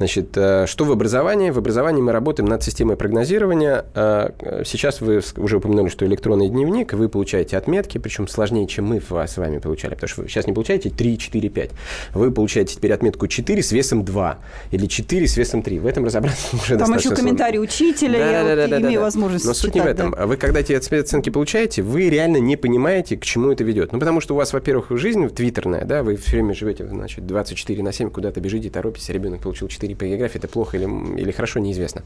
Значит, 0.04 0.36
э, 0.36 0.66
что 0.68 0.84
в 0.84 0.92
образовании? 0.92 1.50
В 1.50 1.58
образовании 1.58 2.02
мы 2.02 2.12
работаем 2.12 2.50
над 2.50 2.62
системой 2.62 2.98
прогнозирования. 2.98 3.86
Э, 3.96 4.32
сейчас 4.66 5.00
вы 5.00 5.22
уже 5.38 5.58
упомянули, 5.58 5.88
что 5.88 6.06
электронный 6.06 6.50
дневник, 6.50 6.92
вы 6.92 7.08
получаете 7.08 7.56
отметки, 7.56 8.00
причем 8.00 8.28
сложнее, 8.28 8.68
чем 8.68 8.84
мы 8.84 9.00
с 9.00 9.38
вами 9.38 9.60
получали, 9.60 9.94
потому 9.94 10.10
что 10.10 10.22
вы 10.24 10.28
сейчас 10.28 10.46
не 10.46 10.52
получаете 10.52 10.90
3, 10.90 11.18
4, 11.18 11.48
5. 11.48 11.72
Вы 12.16 12.32
получаете 12.32 12.76
теперь 12.76 12.92
отметку 12.92 13.28
4 13.28 13.64
с 13.64 13.72
весом 13.72 14.04
2 14.04 14.40
или 14.72 14.86
4 14.88 15.26
с 15.26 15.38
весом 15.38 15.64
3. 15.64 15.80
В 15.80 15.88
этом 15.88 16.04
разобраться 16.04 16.54
уже 16.62 16.78
Там 16.78 16.94
еще 16.94 17.16
комментарий 17.16 17.60
сложно. 17.60 17.74
учителя, 17.74 18.20
да, 18.20 18.32
я 18.32 18.56
да, 18.58 18.68
да, 18.68 18.82
имею 18.82 19.00
да, 19.00 19.06
возможность 19.06 19.46
Но 19.46 19.54
суть 19.54 19.74
не 19.74 19.80
в 19.80 19.86
этом. 19.86 20.12
Да. 20.12 20.26
Вы, 20.26 20.36
когда 20.36 20.60
эти 20.60 20.74
оценки 20.74 21.30
получаете, 21.30 21.82
вы 21.82 22.10
реально 22.10 22.38
не 22.38 22.58
понимаете, 22.58 23.16
к 23.16 23.24
чему 23.24 23.52
это 23.52 23.64
ведет. 23.64 23.94
Ну, 23.94 24.00
потому 24.00 24.20
что 24.20 24.34
у 24.34 24.38
вас, 24.38 24.52
во-первых, 24.52 24.88
жизнь 24.90 25.30
твиттерная, 25.30 25.86
да, 25.86 26.04
вы 26.04 26.18
все 26.18 26.32
время 26.32 26.54
живете, 26.54 26.86
значит, 26.86 27.26
24 27.26 27.82
на 27.82 27.94
7, 27.94 28.10
куда-то 28.10 28.42
бежите, 28.42 28.70
торопитесь, 28.70 29.08
ребенок 29.08 29.42
получил 29.44 29.70
4 29.70 29.93
4 29.94 29.96
по 29.96 30.06
географии, 30.06 30.38
это 30.38 30.48
плохо 30.48 30.78
или, 30.78 30.86
или 31.20 31.32
хорошо, 31.32 31.60
неизвестно. 31.60 32.04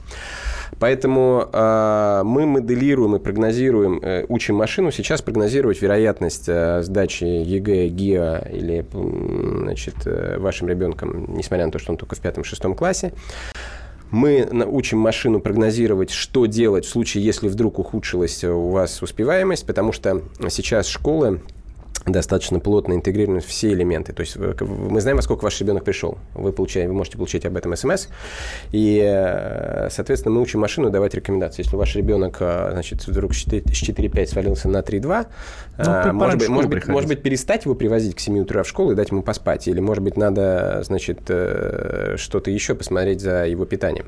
Поэтому 0.79 1.49
э, 1.51 2.21
мы 2.23 2.45
моделируем 2.45 3.15
и 3.15 3.19
прогнозируем, 3.19 3.99
э, 4.01 4.25
учим 4.27 4.55
машину 4.55 4.91
сейчас 4.91 5.21
прогнозировать 5.21 5.81
вероятность 5.81 6.45
э, 6.47 6.81
сдачи 6.83 7.23
ЕГЭ, 7.23 7.87
ГИА 7.89 8.47
или 8.51 8.85
значит, 9.61 9.95
э, 10.05 10.37
вашим 10.39 10.67
ребенком, 10.67 11.35
несмотря 11.35 11.65
на 11.65 11.71
то, 11.71 11.79
что 11.79 11.91
он 11.91 11.97
только 11.97 12.15
в 12.15 12.19
пятом-шестом 12.19 12.75
классе. 12.75 13.13
Мы 14.09 14.47
учим 14.65 14.99
машину 14.99 15.41
прогнозировать, 15.41 16.11
что 16.11 16.45
делать 16.45 16.85
в 16.85 16.89
случае, 16.89 17.25
если 17.25 17.49
вдруг 17.49 17.77
ухудшилась 17.77 18.41
у 18.45 18.69
вас 18.69 19.01
успеваемость, 19.01 19.65
потому 19.65 19.91
что 19.91 20.21
сейчас 20.49 20.87
школы 20.87 21.41
достаточно 22.07 22.59
плотно 22.59 22.93
интегрированы 22.93 23.41
все 23.41 23.71
элементы. 23.73 24.13
То 24.13 24.21
есть 24.21 24.37
мы 24.37 25.01
знаем, 25.01 25.17
во 25.17 25.21
сколько 25.21 25.43
ваш 25.43 25.59
ребенок 25.59 25.83
пришел. 25.83 26.17
Вы, 26.33 26.51
получаете, 26.51 26.87
вы 26.87 26.95
можете 26.95 27.17
получить 27.17 27.45
об 27.45 27.55
этом 27.57 27.75
смс. 27.75 28.07
И, 28.71 29.01
э, 29.03 29.89
соответственно, 29.91 30.35
мы 30.35 30.41
учим 30.41 30.61
машину 30.61 30.89
давать 30.89 31.13
рекомендации. 31.13 31.63
Если 31.63 31.75
ваш 31.75 31.95
ребенок, 31.95 32.37
э, 32.39 32.69
значит, 32.71 33.05
вдруг 33.07 33.33
с 33.33 33.45
4-5 33.45 34.27
свалился 34.27 34.69
на 34.69 34.81
3-2, 34.81 35.27
ну, 35.77 35.83
э, 35.83 36.11
может, 36.11 36.39
быть, 36.39 36.49
может, 36.49 36.69
быть, 36.69 36.87
может 36.87 37.09
быть, 37.09 37.21
перестать 37.21 37.65
его 37.65 37.75
привозить 37.75 38.15
к 38.15 38.19
7 38.19 38.39
утра 38.39 38.63
в 38.63 38.67
школу 38.67 38.91
и 38.91 38.95
дать 38.95 39.11
ему 39.11 39.21
поспать. 39.21 39.67
Или, 39.67 39.79
может 39.79 40.03
быть, 40.03 40.17
надо, 40.17 40.81
значит, 40.83 41.21
что-то 41.23 42.51
еще 42.51 42.75
посмотреть 42.75 43.21
за 43.21 43.45
его 43.45 43.65
питанием. 43.65 44.07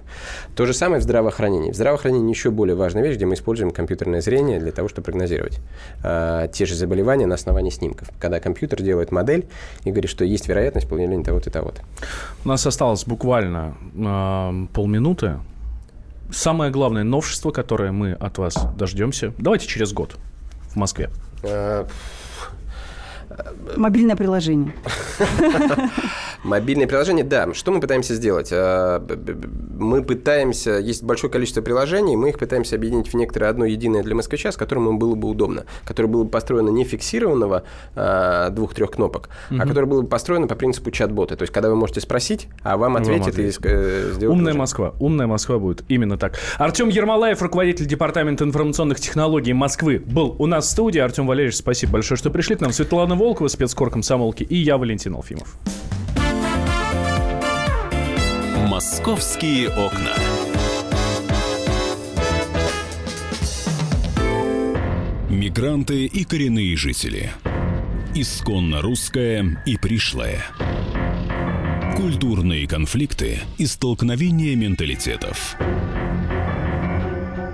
То 0.55 0.65
же 0.65 0.73
самое 0.73 0.99
в 1.01 1.03
здравоохранении. 1.03 1.71
В 1.71 1.75
здравоохранении 1.75 2.29
еще 2.29 2.49
более 2.51 2.75
важная 2.75 3.03
вещь, 3.03 3.15
где 3.15 3.25
мы 3.25 3.33
используем 3.33 3.71
компьютерное 3.71 4.21
зрение 4.21 4.59
для 4.59 4.71
того, 4.71 4.87
чтобы 4.87 5.05
прогнозировать 5.05 5.59
те 6.01 6.65
же 6.65 6.75
заболевания 6.75 7.25
на 7.25 7.35
основании 7.35 7.69
снимков 7.69 7.88
снимков, 7.89 8.09
когда 8.19 8.39
компьютер 8.39 8.81
делает 8.81 9.11
модель 9.11 9.47
и 9.83 9.91
говорит, 9.91 10.09
что 10.09 10.23
есть 10.23 10.47
вероятность 10.47 10.87
появления 10.87 11.23
того-то 11.23 11.49
и 11.49 11.53
того-то. 11.53 11.81
У 12.45 12.47
нас 12.47 12.65
осталось 12.65 13.05
буквально 13.05 13.75
э, 13.95 14.67
полминуты. 14.73 15.39
Самое 16.31 16.71
главное 16.71 17.03
новшество, 17.03 17.51
которое 17.51 17.91
мы 17.91 18.13
от 18.13 18.37
вас 18.37 18.57
дождемся, 18.77 19.33
давайте 19.37 19.67
через 19.67 19.93
год 19.93 20.17
в 20.69 20.75
Москве. 20.75 21.09
Мобильное 23.75 24.15
приложение. 24.15 24.73
Мобильное 26.43 26.87
приложение, 26.87 27.25
да. 27.25 27.53
Что 27.53 27.71
мы 27.71 27.81
пытаемся 27.81 28.15
сделать? 28.15 28.49
А, 28.51 29.05
мы 29.77 30.03
пытаемся, 30.03 30.79
есть 30.79 31.03
большое 31.03 31.31
количество 31.31 31.61
приложений, 31.61 32.15
мы 32.15 32.29
их 32.29 32.39
пытаемся 32.39 32.75
объединить 32.75 33.07
в 33.07 33.13
некоторое 33.13 33.47
одно 33.47 33.65
единое 33.65 34.03
для 34.03 34.15
москвича, 34.15 34.51
с 34.51 34.57
которым 34.57 34.87
им 34.89 34.99
было 34.99 35.15
бы 35.15 35.27
удобно, 35.27 35.65
которое 35.85 36.07
было 36.07 36.23
бы 36.23 36.29
построено 36.29 36.69
не 36.69 36.83
фиксированного 36.83 37.63
а, 37.95 38.49
двух-трех 38.49 38.91
кнопок, 38.91 39.29
а 39.49 39.67
которое 39.67 39.85
было 39.85 40.01
бы 40.01 40.07
построено 40.07 40.47
по 40.47 40.55
принципу 40.55 40.91
чат-бота. 40.91 41.35
То 41.35 41.43
есть, 41.43 41.53
когда 41.53 41.69
вы 41.69 41.75
можете 41.75 42.01
спросить, 42.01 42.47
а 42.63 42.77
вам 42.77 42.95
ответят 42.95 43.37
и 43.37 43.51
э, 43.63 44.11
сделают. 44.13 44.39
Умная 44.39 44.53
Москва. 44.53 44.93
Умная 44.99 45.27
Москва 45.27 45.59
будет. 45.59 45.83
Именно 45.89 46.17
так. 46.17 46.35
Артем 46.57 46.89
Ермолаев, 46.89 47.41
руководитель 47.41 47.85
Департамента 47.85 48.43
информационных 48.43 48.99
технологий 48.99 49.53
Москвы, 49.53 49.99
был 50.05 50.35
у 50.39 50.45
нас 50.45 50.65
в 50.65 50.69
студии. 50.69 50.99
Артем 50.99 51.27
Валерьевич, 51.27 51.57
спасибо 51.57 51.93
большое, 51.93 52.17
что 52.17 52.29
пришли 52.29 52.55
к 52.55 52.61
нам. 52.61 52.71
Светлана 52.71 53.15
Волкова, 53.29 53.47
спецкор 53.47 53.91
комсомолки, 53.91 54.41
и 54.41 54.55
я, 54.55 54.79
Валентин 54.79 55.13
Алфимов. 55.13 55.59
«Московские 58.67 59.69
окна». 59.69 60.15
Мигранты 65.29 66.07
и 66.07 66.23
коренные 66.23 66.75
жители. 66.75 67.29
Исконно 68.15 68.81
русская 68.81 69.61
и 69.67 69.77
пришлая. 69.77 70.43
Культурные 71.95 72.67
конфликты 72.67 73.41
и 73.59 73.67
столкновения 73.67 74.55
менталитетов. 74.55 75.55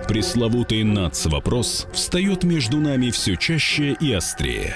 Пресловутый 0.07 0.83
НАЦ-вопрос 0.83 1.87
встает 1.91 2.45
между 2.45 2.77
нами 2.77 3.09
все 3.09 3.35
чаще 3.35 3.97
и 3.99 4.13
острее. 4.13 4.75